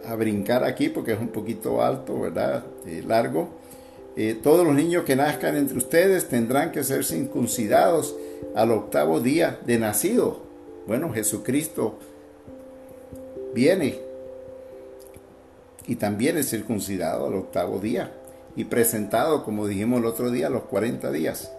a, 0.04 0.14
brincar 0.14 0.62
aquí 0.64 0.88
porque 0.88 1.12
es 1.12 1.20
un 1.20 1.28
poquito 1.28 1.82
alto, 1.82 2.20
¿verdad? 2.20 2.64
Eh, 2.86 3.02
largo. 3.06 3.48
Eh, 4.16 4.38
todos 4.40 4.64
los 4.64 4.76
niños 4.76 5.04
que 5.04 5.16
nazcan 5.16 5.56
entre 5.56 5.78
ustedes 5.78 6.28
tendrán 6.28 6.70
que 6.70 6.84
ser 6.84 7.04
circuncidados 7.04 8.14
al 8.54 8.70
octavo 8.70 9.20
día 9.20 9.58
de 9.66 9.78
nacido. 9.78 10.42
Bueno, 10.86 11.12
Jesucristo 11.12 11.98
viene 13.54 13.98
y 15.86 15.96
también 15.96 16.38
es 16.38 16.50
circuncidado 16.50 17.26
al 17.26 17.34
octavo 17.34 17.78
día 17.78 18.12
y 18.56 18.64
presentado, 18.64 19.44
como 19.44 19.66
dijimos 19.66 20.00
el 20.00 20.06
otro 20.06 20.30
día, 20.30 20.46
a 20.46 20.50
los 20.50 20.64
40 20.64 21.10
días. 21.10 21.50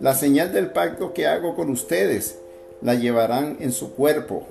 La 0.00 0.14
señal 0.14 0.52
del 0.52 0.70
pacto 0.70 1.12
que 1.12 1.26
hago 1.26 1.54
con 1.54 1.70
ustedes 1.70 2.38
la 2.82 2.94
llevarán 2.94 3.56
en 3.60 3.72
su 3.72 3.94
cuerpo. 3.94 4.46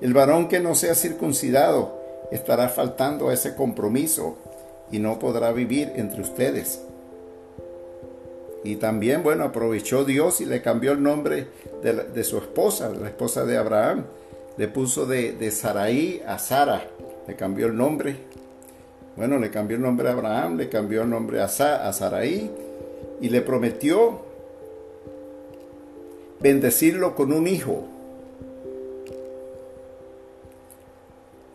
El 0.00 0.12
varón 0.12 0.48
que 0.48 0.60
no 0.60 0.74
sea 0.74 0.94
circuncidado 0.94 2.00
estará 2.30 2.68
faltando 2.68 3.28
a 3.28 3.34
ese 3.34 3.54
compromiso 3.54 4.36
y 4.90 4.98
no 4.98 5.18
podrá 5.18 5.52
vivir 5.52 5.92
entre 5.96 6.20
ustedes. 6.20 6.80
Y 8.64 8.76
también, 8.76 9.22
bueno, 9.22 9.44
aprovechó 9.44 10.04
Dios 10.04 10.40
y 10.40 10.44
le 10.44 10.62
cambió 10.62 10.92
el 10.92 11.02
nombre 11.02 11.46
de, 11.82 12.24
su 12.24 12.38
esposa, 12.38 12.90
la 12.90 13.08
esposa 13.08 13.44
de 13.44 13.56
Abraham. 13.56 14.04
Le 14.62 14.68
puso 14.68 15.06
de, 15.06 15.32
de 15.32 15.50
Saraí 15.50 16.22
a 16.24 16.38
Sara. 16.38 16.86
Le 17.26 17.34
cambió 17.34 17.66
el 17.66 17.76
nombre 17.76 18.16
bueno, 19.16 19.38
le 19.38 19.50
cambió 19.50 19.76
el 19.76 19.82
nombre 19.82 20.08
a 20.08 20.12
Abraham, 20.12 20.56
le 20.56 20.68
cambió 20.68 21.02
el 21.02 21.10
nombre 21.10 21.40
a, 21.40 21.44
a 21.44 21.92
Saraí 21.92 22.50
y 23.20 23.28
le 23.28 23.42
prometió 23.42 24.22
bendecirlo 26.40 27.14
con 27.14 27.32
un 27.32 27.46
hijo. 27.46 27.84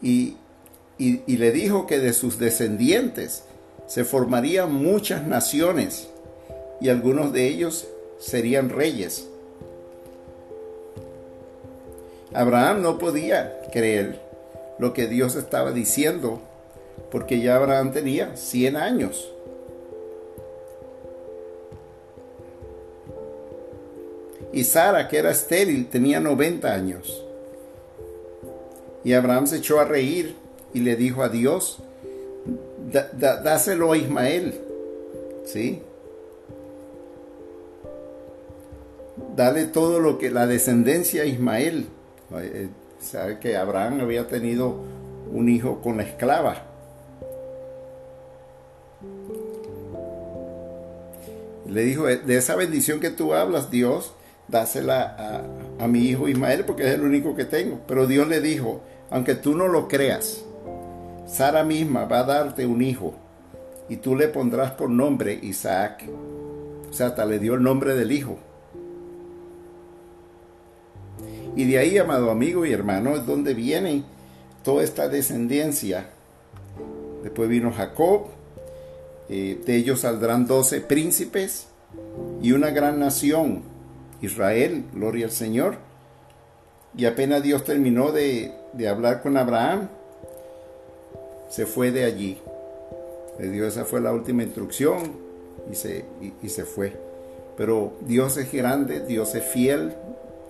Y, 0.04 0.38
y, 1.00 1.38
le 1.38 1.52
dijo 1.52 1.88
que 1.88 1.98
de 1.98 2.14
sus 2.14 2.38
descendientes 2.38 3.44
se 3.88 4.04
formarían 4.04 4.72
muchas 4.72 5.26
naciones 5.26 6.08
y 6.80 6.90
algunos 6.90 7.34
de 7.34 7.48
ellos 7.48 7.88
serían 8.20 8.70
reyes. 8.70 9.28
Abraham 12.34 12.82
no 12.82 12.98
podía 12.98 13.62
creer 13.72 14.20
lo 14.80 14.94
que 14.94 15.08
Dios 15.08 15.36
estaba 15.36 15.72
diciendo 15.72 16.42
porque 17.12 17.40
ya 17.40 17.56
Abraham 17.56 17.92
tenía 17.92 18.36
100 18.36 18.76
años. 18.76 19.32
Y 24.52 24.64
Sara, 24.64 25.08
que 25.08 25.18
era 25.18 25.32
estéril, 25.32 25.88
tenía 25.88 26.20
90 26.20 26.74
años. 26.74 27.24
Y 29.04 29.14
Abraham 29.14 29.48
se 29.48 29.58
echó 29.58 29.80
a 29.80 29.86
reír 29.86 30.36
y 30.74 30.80
le 30.80 30.96
dijo 30.96 31.24
a 31.24 31.30
Dios, 31.30 31.80
dáselo 33.14 33.92
a 33.92 33.98
Ismael. 33.98 34.60
¿Sí? 35.46 35.82
Dale 39.36 39.66
todo 39.66 40.00
lo 40.00 40.18
que 40.18 40.32
la 40.32 40.48
descendencia 40.48 41.22
a 41.22 41.26
Ismael. 41.26 41.88
Eh, 42.36 42.70
sabe 43.00 43.40
que 43.40 43.56
Abraham 43.56 44.02
había 44.02 44.28
tenido 44.28 44.76
un 45.32 45.50
hijo 45.50 45.82
con 45.82 45.98
la 45.98 46.04
esclava. 46.04 46.64
Le 51.68 51.82
dijo, 51.84 52.06
de 52.06 52.38
esa 52.38 52.56
bendición 52.56 53.00
que 53.00 53.10
tú 53.10 53.34
hablas, 53.34 53.70
Dios, 53.70 54.14
dásela 54.48 55.16
a, 55.80 55.84
a 55.84 55.88
mi 55.88 56.00
hijo 56.00 56.28
Ismael 56.28 56.64
porque 56.66 56.88
es 56.88 56.94
el 56.94 57.02
único 57.02 57.36
que 57.36 57.46
tengo. 57.46 57.82
Pero 57.88 58.08
Dios 58.08 58.28
le 58.28 58.42
dijo, 58.42 58.82
aunque 59.10 59.36
tú 59.36 59.56
no 59.56 59.68
lo 59.68 59.88
creas, 59.88 60.44
Sara 61.28 61.64
misma 61.64 62.06
va 62.06 62.20
a 62.20 62.24
darte 62.24 62.66
un 62.66 62.82
hijo 62.82 63.14
y 63.90 63.98
tú 63.98 64.16
le 64.16 64.28
pondrás 64.28 64.72
por 64.72 64.90
nombre 64.90 65.38
Isaac. 65.42 66.04
O 66.90 66.94
sea, 66.94 67.08
hasta 67.08 67.26
le 67.26 67.40
dio 67.40 67.56
el 67.56 67.64
nombre 67.64 67.96
del 67.96 68.12
hijo. 68.12 68.38
Y 71.58 71.66
de 71.66 71.80
ahí, 71.80 71.98
amado 71.98 72.30
amigo 72.30 72.68
y 72.68 72.72
hermano, 72.72 73.16
es 73.16 73.26
donde 73.26 73.56
viene 73.56 74.04
toda 74.64 74.84
esta 74.84 75.10
descendencia. 75.10 76.08
Después 77.24 77.50
vino 77.50 77.74
Jacob, 77.74 78.28
eh, 79.28 79.60
de 79.66 79.76
ellos 79.76 80.02
saldrán 80.02 80.46
doce 80.46 80.82
príncipes 80.82 81.66
y 82.44 82.52
una 82.52 82.70
gran 82.70 83.00
nación, 83.00 83.64
Israel, 84.22 84.84
gloria 84.94 85.26
al 85.26 85.32
Señor. 85.32 85.78
Y 86.96 87.06
apenas 87.06 87.42
Dios 87.42 87.64
terminó 87.64 88.12
de, 88.12 88.54
hablar 88.88 89.24
con 89.24 89.36
Abraham, 89.36 89.90
se 91.50 91.66
fue 91.66 91.90
de 91.90 92.04
allí. 92.04 92.38
Le 93.40 93.50
dio 93.50 93.66
esa 93.66 93.84
fue 93.84 94.00
la 94.00 94.14
última 94.14 94.44
instrucción 94.44 95.12
y 95.72 95.76
se, 95.76 96.06
y 96.44 96.50
se 96.50 96.66
fue. 96.66 96.94
Pero 97.58 97.94
Dios 98.02 98.38
es 98.38 98.54
grande, 98.54 99.00
Dios 99.00 99.34
es 99.34 99.44
fiel, 99.44 99.96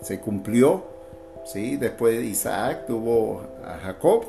se 0.01 0.19
cumplió. 0.19 0.96
¿Sí? 1.51 1.77
Después 1.77 2.17
de 2.17 2.25
Isaac 2.25 2.85
tuvo 2.87 3.41
a 3.65 3.77
Jacob 3.77 4.25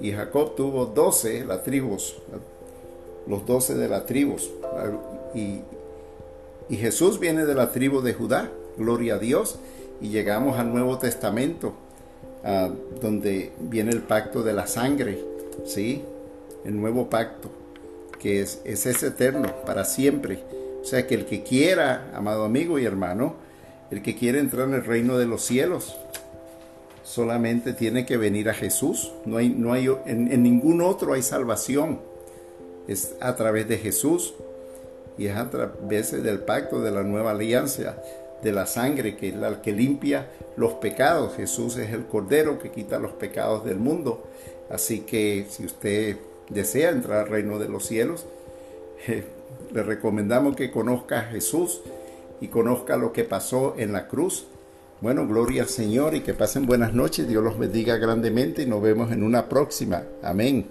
y 0.00 0.12
Jacob 0.12 0.54
tuvo 0.54 0.86
doce, 0.86 1.44
las 1.44 1.62
tribus, 1.62 2.16
los 3.26 3.46
doce 3.46 3.74
de 3.74 3.88
la 3.88 4.04
tribus. 4.04 4.50
Y, 5.34 5.60
y 6.68 6.76
Jesús 6.76 7.18
viene 7.18 7.46
de 7.46 7.54
la 7.54 7.72
tribu 7.72 8.00
de 8.00 8.14
Judá, 8.14 8.50
gloria 8.76 9.14
a 9.14 9.18
Dios, 9.18 9.58
y 10.00 10.08
llegamos 10.08 10.58
al 10.58 10.72
Nuevo 10.72 10.98
Testamento, 10.98 11.74
donde 13.00 13.52
viene 13.58 13.92
el 13.92 14.02
pacto 14.02 14.42
de 14.42 14.52
la 14.52 14.66
sangre, 14.66 15.24
¿sí? 15.64 16.04
El 16.64 16.80
nuevo 16.80 17.08
pacto, 17.08 17.50
que 18.18 18.40
es, 18.40 18.60
es 18.64 19.02
eterno, 19.02 19.50
para 19.64 19.84
siempre. 19.84 20.42
O 20.82 20.84
sea 20.84 21.06
que 21.06 21.14
el 21.14 21.24
que 21.24 21.42
quiera, 21.42 22.10
amado 22.14 22.44
amigo 22.44 22.78
y 22.78 22.84
hermano, 22.84 23.36
el 23.90 24.02
que 24.02 24.16
quiere 24.16 24.40
entrar 24.40 24.68
en 24.68 24.74
el 24.74 24.84
reino 24.84 25.16
de 25.16 25.26
los 25.26 25.42
cielos, 25.42 25.96
solamente 27.04 27.72
tiene 27.72 28.04
que 28.04 28.16
venir 28.16 28.48
a 28.48 28.54
Jesús. 28.54 29.12
No 29.24 29.36
hay, 29.36 29.50
no 29.50 29.72
hay, 29.72 29.88
en 30.06 30.42
ningún 30.42 30.82
otro 30.82 31.12
hay 31.12 31.22
salvación 31.22 32.00
es 32.86 33.14
a 33.20 33.34
través 33.36 33.68
de 33.68 33.78
Jesús 33.78 34.34
y 35.16 35.26
es 35.26 35.36
a 35.36 35.48
través 35.50 36.22
del 36.22 36.40
pacto 36.40 36.80
de 36.80 36.90
la 36.90 37.02
nueva 37.02 37.30
alianza, 37.30 37.96
de 38.42 38.52
la 38.52 38.66
sangre 38.66 39.16
que 39.16 39.28
es 39.28 39.36
la 39.36 39.62
que 39.62 39.72
limpia 39.72 40.30
los 40.56 40.74
pecados. 40.74 41.34
Jesús 41.36 41.76
es 41.76 41.92
el 41.92 42.06
Cordero 42.06 42.58
que 42.58 42.70
quita 42.70 42.98
los 42.98 43.12
pecados 43.12 43.64
del 43.64 43.76
mundo. 43.76 44.24
Así 44.70 45.00
que 45.00 45.46
si 45.48 45.64
usted 45.64 46.16
desea 46.48 46.90
entrar 46.90 47.20
al 47.20 47.28
reino 47.28 47.58
de 47.58 47.68
los 47.68 47.86
cielos, 47.86 48.26
le 49.72 49.82
recomendamos 49.82 50.56
que 50.56 50.70
conozca 50.70 51.20
a 51.20 51.24
Jesús 51.24 51.80
y 52.40 52.48
conozca 52.48 52.96
lo 52.96 53.12
que 53.12 53.24
pasó 53.24 53.74
en 53.78 53.92
la 53.92 54.08
cruz. 54.08 54.46
Bueno, 55.04 55.28
gloria 55.28 55.64
al 55.64 55.68
Señor 55.68 56.14
y 56.14 56.22
que 56.22 56.32
pasen 56.32 56.64
buenas 56.64 56.94
noches. 56.94 57.28
Dios 57.28 57.44
los 57.44 57.58
bendiga 57.58 57.98
grandemente 57.98 58.62
y 58.62 58.66
nos 58.66 58.80
vemos 58.80 59.12
en 59.12 59.22
una 59.22 59.50
próxima. 59.50 60.04
Amén. 60.22 60.64